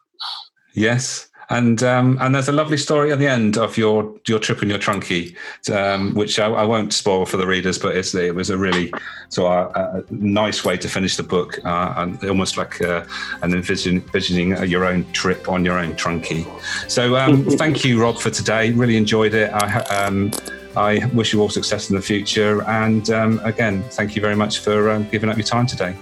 Yes, 0.73 1.28
and 1.49 1.81
um, 1.81 2.17
and 2.21 2.35
there's 2.35 2.47
a 2.47 2.51
lovely 2.51 2.77
story 2.77 3.11
at 3.11 3.19
the 3.19 3.27
end 3.27 3.57
of 3.57 3.77
your 3.77 4.13
your 4.27 4.39
trip 4.39 4.61
in 4.61 4.69
your 4.69 4.77
Trunki, 4.77 5.35
um, 5.71 6.13
which 6.13 6.39
I, 6.39 6.47
I, 6.47 6.63
won't 6.63 6.93
spoil 6.93 7.25
for 7.25 7.37
the 7.37 7.47
readers, 7.47 7.79
but 7.79 7.95
it 7.95 8.35
was 8.35 8.49
a 8.51 8.57
really 8.57 8.93
so 9.29 9.47
a, 9.47 9.67
a 9.69 10.03
nice 10.11 10.63
way 10.63 10.77
to 10.77 10.87
finish 10.87 11.17
the 11.17 11.23
book, 11.23 11.59
uh, 11.65 11.93
and 11.97 12.23
almost 12.25 12.57
like 12.57 12.81
uh, 12.81 13.03
an 13.41 13.53
envision, 13.53 13.97
envisioning 13.97 14.63
your 14.69 14.85
own 14.85 15.11
trip 15.11 15.49
on 15.49 15.65
your 15.65 15.79
own 15.79 15.93
Trunki. 15.93 16.45
So 16.89 17.15
um, 17.15 17.43
thank 17.57 17.83
you, 17.83 17.99
Rob, 18.01 18.19
for 18.19 18.29
today. 18.29 18.71
Really 18.71 18.97
enjoyed 18.97 19.33
it. 19.33 19.51
I, 19.51 19.79
um, 20.05 20.31
I 20.75 21.03
wish 21.13 21.33
you 21.33 21.41
all 21.41 21.49
success 21.49 21.89
in 21.89 21.95
the 21.95 22.01
future, 22.01 22.63
and 22.69 23.09
um, 23.09 23.39
again, 23.43 23.83
thank 23.89 24.15
you 24.15 24.21
very 24.21 24.35
much 24.35 24.59
for 24.59 24.91
um, 24.91 25.09
giving 25.09 25.29
up 25.29 25.37
your 25.37 25.47
time 25.47 25.65
today. 25.65 25.95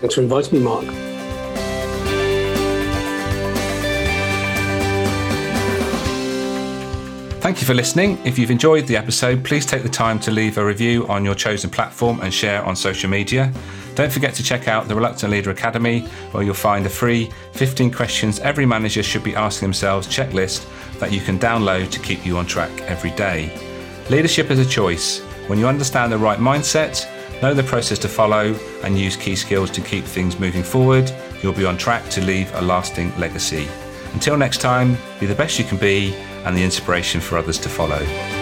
Thanks 0.00 0.14
for 0.14 0.22
inviting 0.22 0.58
me, 0.58 0.64
Mark. 0.64 1.11
Thank 7.42 7.60
you 7.60 7.66
for 7.66 7.74
listening. 7.74 8.24
If 8.24 8.38
you've 8.38 8.52
enjoyed 8.52 8.86
the 8.86 8.96
episode, 8.96 9.44
please 9.44 9.66
take 9.66 9.82
the 9.82 9.88
time 9.88 10.20
to 10.20 10.30
leave 10.30 10.58
a 10.58 10.64
review 10.64 11.08
on 11.08 11.24
your 11.24 11.34
chosen 11.34 11.70
platform 11.70 12.20
and 12.20 12.32
share 12.32 12.64
on 12.64 12.76
social 12.76 13.10
media. 13.10 13.52
Don't 13.96 14.12
forget 14.12 14.32
to 14.34 14.44
check 14.44 14.68
out 14.68 14.86
the 14.86 14.94
Reluctant 14.94 15.32
Leader 15.32 15.50
Academy, 15.50 16.02
where 16.30 16.44
you'll 16.44 16.54
find 16.54 16.86
a 16.86 16.88
free 16.88 17.32
15 17.54 17.90
questions 17.90 18.38
every 18.38 18.64
manager 18.64 19.02
should 19.02 19.24
be 19.24 19.34
asking 19.34 19.66
themselves 19.66 20.06
checklist 20.06 20.68
that 21.00 21.10
you 21.10 21.20
can 21.20 21.36
download 21.36 21.90
to 21.90 21.98
keep 21.98 22.24
you 22.24 22.36
on 22.38 22.46
track 22.46 22.70
every 22.82 23.10
day. 23.10 23.52
Leadership 24.08 24.52
is 24.52 24.60
a 24.60 24.64
choice. 24.64 25.18
When 25.48 25.58
you 25.58 25.66
understand 25.66 26.12
the 26.12 26.18
right 26.18 26.38
mindset, 26.38 27.10
know 27.42 27.54
the 27.54 27.64
process 27.64 27.98
to 27.98 28.08
follow, 28.08 28.54
and 28.84 28.96
use 28.96 29.16
key 29.16 29.34
skills 29.34 29.72
to 29.72 29.80
keep 29.80 30.04
things 30.04 30.38
moving 30.38 30.62
forward, 30.62 31.10
you'll 31.42 31.52
be 31.54 31.64
on 31.64 31.76
track 31.76 32.08
to 32.10 32.20
leave 32.20 32.54
a 32.54 32.62
lasting 32.62 33.12
legacy. 33.18 33.66
Until 34.12 34.36
next 34.36 34.60
time, 34.60 34.96
be 35.18 35.26
the 35.26 35.34
best 35.34 35.58
you 35.58 35.64
can 35.64 35.78
be 35.78 36.14
and 36.44 36.56
the 36.56 36.64
inspiration 36.64 37.20
for 37.20 37.38
others 37.38 37.58
to 37.60 37.68
follow. 37.68 38.41